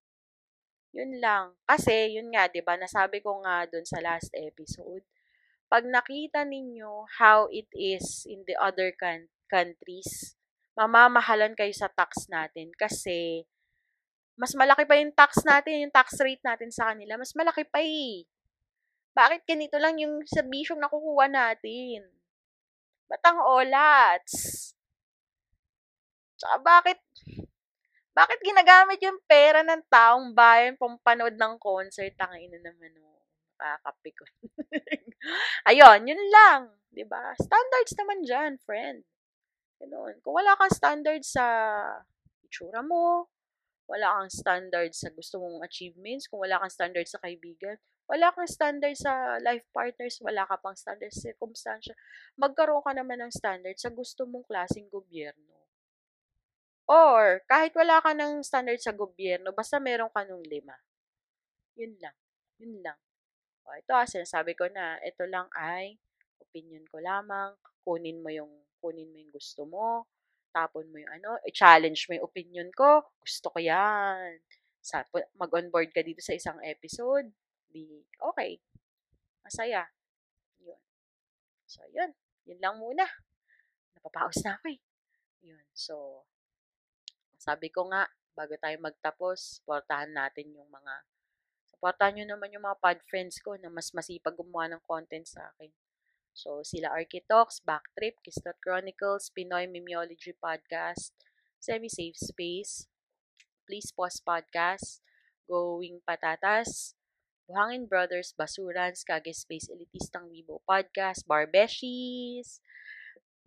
Yun 0.93 1.21
lang. 1.21 1.53
Kasi, 1.69 2.17
yun 2.17 2.33
nga, 2.33 2.49
di 2.49 2.65
ba, 2.65 2.73
nasabi 2.73 3.21
ko 3.21 3.41
nga 3.45 3.69
dun 3.69 3.85
sa 3.85 4.01
last 4.01 4.33
episode, 4.33 5.05
pag 5.69 5.85
nakita 5.85 6.41
ninyo 6.49 7.05
how 7.21 7.45
it 7.53 7.69
is 7.77 8.25
in 8.25 8.41
the 8.49 8.57
other 8.57 8.89
can- 8.97 9.29
countries, 9.45 10.33
mamamahalan 10.73 11.53
kayo 11.53 11.69
sa 11.73 11.91
tax 11.93 12.25
natin 12.25 12.73
kasi 12.73 13.45
mas 14.39 14.55
malaki 14.55 14.87
pa 14.87 14.95
yung 14.95 15.11
tax 15.11 15.43
natin, 15.43 15.83
yung 15.83 15.93
tax 15.93 16.15
rate 16.23 16.41
natin 16.41 16.71
sa 16.71 16.95
kanila, 16.95 17.19
mas 17.19 17.35
malaki 17.35 17.67
pa 17.67 17.83
eh. 17.83 18.23
Bakit 19.11 19.43
ganito 19.43 19.75
lang 19.75 19.99
yung 19.99 20.23
serbisyong 20.23 20.79
nakukuha 20.79 21.27
natin? 21.27 22.07
Batang 23.11 23.43
olats. 23.43 24.71
Tsaka 26.39 26.55
bakit, 26.63 26.99
bakit 28.19 28.39
ginagamit 28.43 28.99
yung 28.99 29.15
pera 29.23 29.63
ng 29.63 29.79
taong 29.87 30.35
bayan 30.35 30.75
pampanood 30.75 31.39
ng 31.39 31.55
concert? 31.55 32.11
Tangin 32.19 32.51
na 32.51 32.67
naman, 32.67 32.91
oh. 32.99 33.23
Nakakapi 33.55 34.11
ko. 34.11 34.23
Ayun, 35.71 36.03
yun 36.03 36.23
lang. 36.27 36.67
ba 36.67 36.91
diba? 36.91 37.23
Standards 37.39 37.93
naman 37.95 38.19
dyan, 38.27 38.53
friend. 38.59 39.07
Ganun. 39.79 40.19
Kung 40.19 40.35
wala 40.35 40.59
kang 40.59 40.71
standards 40.71 41.31
sa 41.31 41.47
itsura 42.43 42.83
mo, 42.83 43.31
wala 43.87 44.19
kang 44.19 44.31
standards 44.31 44.99
sa 44.99 45.09
gusto 45.15 45.39
mong 45.39 45.63
achievements, 45.63 46.27
kung 46.27 46.43
wala 46.43 46.59
kang 46.59 46.71
standards 46.71 47.15
sa 47.15 47.23
kaibigan, 47.23 47.79
wala 48.09 48.35
kang 48.35 48.49
standard 48.51 48.95
sa 48.99 49.39
life 49.39 49.63
partners, 49.71 50.19
wala 50.19 50.43
ka 50.43 50.59
pang 50.59 50.75
standard 50.75 51.11
sa 51.15 51.31
circumstansya, 51.31 51.95
magkaroon 52.35 52.83
ka 52.83 52.91
naman 52.91 53.23
ng 53.23 53.31
standard 53.31 53.79
sa 53.79 53.87
gusto 53.93 54.27
mong 54.27 54.43
klaseng 54.43 54.91
gobyerno. 54.91 55.58
Or, 56.89 57.45
kahit 57.45 57.77
wala 57.77 58.01
ka 58.01 58.17
ng 58.17 58.41
standard 58.41 58.81
sa 58.81 58.89
gobyerno, 58.89 59.53
basta 59.53 59.77
meron 59.77 60.09
ka 60.09 60.25
nung 60.25 60.41
lima. 60.41 60.73
Yun 61.77 61.93
lang. 62.01 62.17
Yun 62.57 62.81
lang. 62.81 62.97
O, 63.61 63.77
ito 63.77 63.93
ah, 63.93 64.09
sinasabi 64.09 64.57
ko 64.57 64.65
na, 64.73 64.97
ito 65.05 65.21
lang 65.29 65.45
ay 65.53 66.01
opinion 66.41 66.81
ko 66.89 66.97
lamang, 66.97 67.53
kunin 67.85 68.25
mo 68.25 68.33
yung, 68.33 68.49
kunin 68.81 69.05
mo 69.13 69.21
yung 69.21 69.29
gusto 69.29 69.69
mo, 69.69 70.09
tapon 70.49 70.89
mo 70.89 70.97
yung 70.97 71.13
ano, 71.13 71.37
i-challenge 71.45 72.09
mo 72.09 72.17
yung 72.17 72.25
opinion 72.25 72.69
ko, 72.73 73.05
gusto 73.21 73.53
ko 73.53 73.61
yan. 73.61 74.41
Sa, 74.81 75.05
mag-onboard 75.37 75.93
ka 75.93 76.01
dito 76.01 76.25
sa 76.25 76.33
isang 76.33 76.57
episode, 76.65 77.29
di 77.69 78.01
okay. 78.17 78.57
Masaya. 79.45 79.85
Yun. 80.65 80.81
So, 81.69 81.85
yun. 81.93 82.17
Yun 82.49 82.57
lang 82.57 82.81
muna. 82.81 83.05
Napapaus 83.93 84.41
na 84.41 84.57
ako 84.57 84.73
eh. 84.73 84.79
Yun. 85.45 85.65
So, 85.77 86.25
sabi 87.39 87.71
ko 87.71 87.87
nga, 87.87 88.03
bago 88.35 88.53
tayo 88.59 88.75
magtapos, 88.83 89.63
supportahan 89.63 90.11
natin 90.11 90.51
yung 90.51 90.67
mga, 90.67 90.93
supportahan 91.71 92.19
nyo 92.19 92.35
naman 92.35 92.51
yung 92.51 92.67
mga 92.67 92.79
pod 92.83 92.99
friends 93.07 93.39
ko 93.39 93.55
na 93.55 93.71
mas 93.71 93.95
masipag 93.95 94.35
gumawa 94.35 94.67
ng 94.75 94.83
content 94.83 95.23
sa 95.23 95.47
akin. 95.55 95.71
So, 96.35 96.63
sila 96.63 96.91
Architalks, 96.91 97.63
Backtrip, 97.63 98.19
Kistot 98.23 98.55
Chronicles, 98.59 99.31
Pinoy 99.31 99.67
Mimeology 99.71 100.35
Podcast, 100.35 101.15
Semi-Safe 101.59 102.15
Space, 102.15 102.87
Please 103.67 103.91
Pause 103.91 104.23
Podcast, 104.23 105.03
Going 105.47 105.99
Patatas, 106.03 106.95
Buhangin 107.49 107.89
Brothers, 107.89 108.31
Basurans, 108.37 109.01
Kage 109.03 109.33
Space 109.33 109.67
Elitistang 109.67 110.29
Weibo 110.29 110.61
Podcast, 110.63 111.25
Barbeshies, 111.25 112.61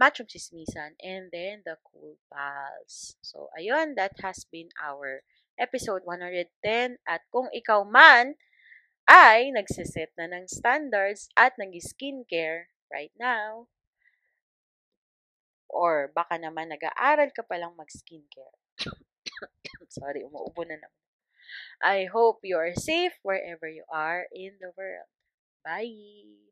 Machong 0.01 0.29
Chismisan, 0.29 0.97
and 1.01 1.31
then 1.33 1.63
the 1.65 1.77
Cool 1.85 2.17
Pals. 2.33 3.17
So, 3.23 3.49
ayun, 3.59 3.95
that 3.97 4.13
has 4.23 4.45
been 4.51 4.69
our 4.81 5.23
episode 5.59 6.03
110. 6.05 6.99
At 7.07 7.23
kung 7.31 7.49
ikaw 7.53 7.85
man 7.85 8.35
ay 9.09 9.53
nagsiset 9.53 10.15
na 10.17 10.31
ng 10.31 10.49
standards 10.49 11.29
at 11.37 11.55
nag-skincare 11.59 12.73
right 12.89 13.13
now, 13.19 13.69
or 15.73 16.13
baka 16.13 16.37
naman 16.37 16.69
nag-aaral 16.69 17.33
ka 17.33 17.43
palang 17.45 17.75
mag-skincare. 17.75 18.61
Sorry, 19.97 20.23
umuubo 20.25 20.63
na 20.69 20.77
naman. 20.77 21.01
I 21.83 22.07
hope 22.09 22.45
you 22.45 22.57
are 22.57 22.73
safe 22.77 23.19
wherever 23.23 23.69
you 23.69 23.85
are 23.93 24.29
in 24.33 24.57
the 24.61 24.73
world. 24.77 25.11
Bye! 25.65 26.52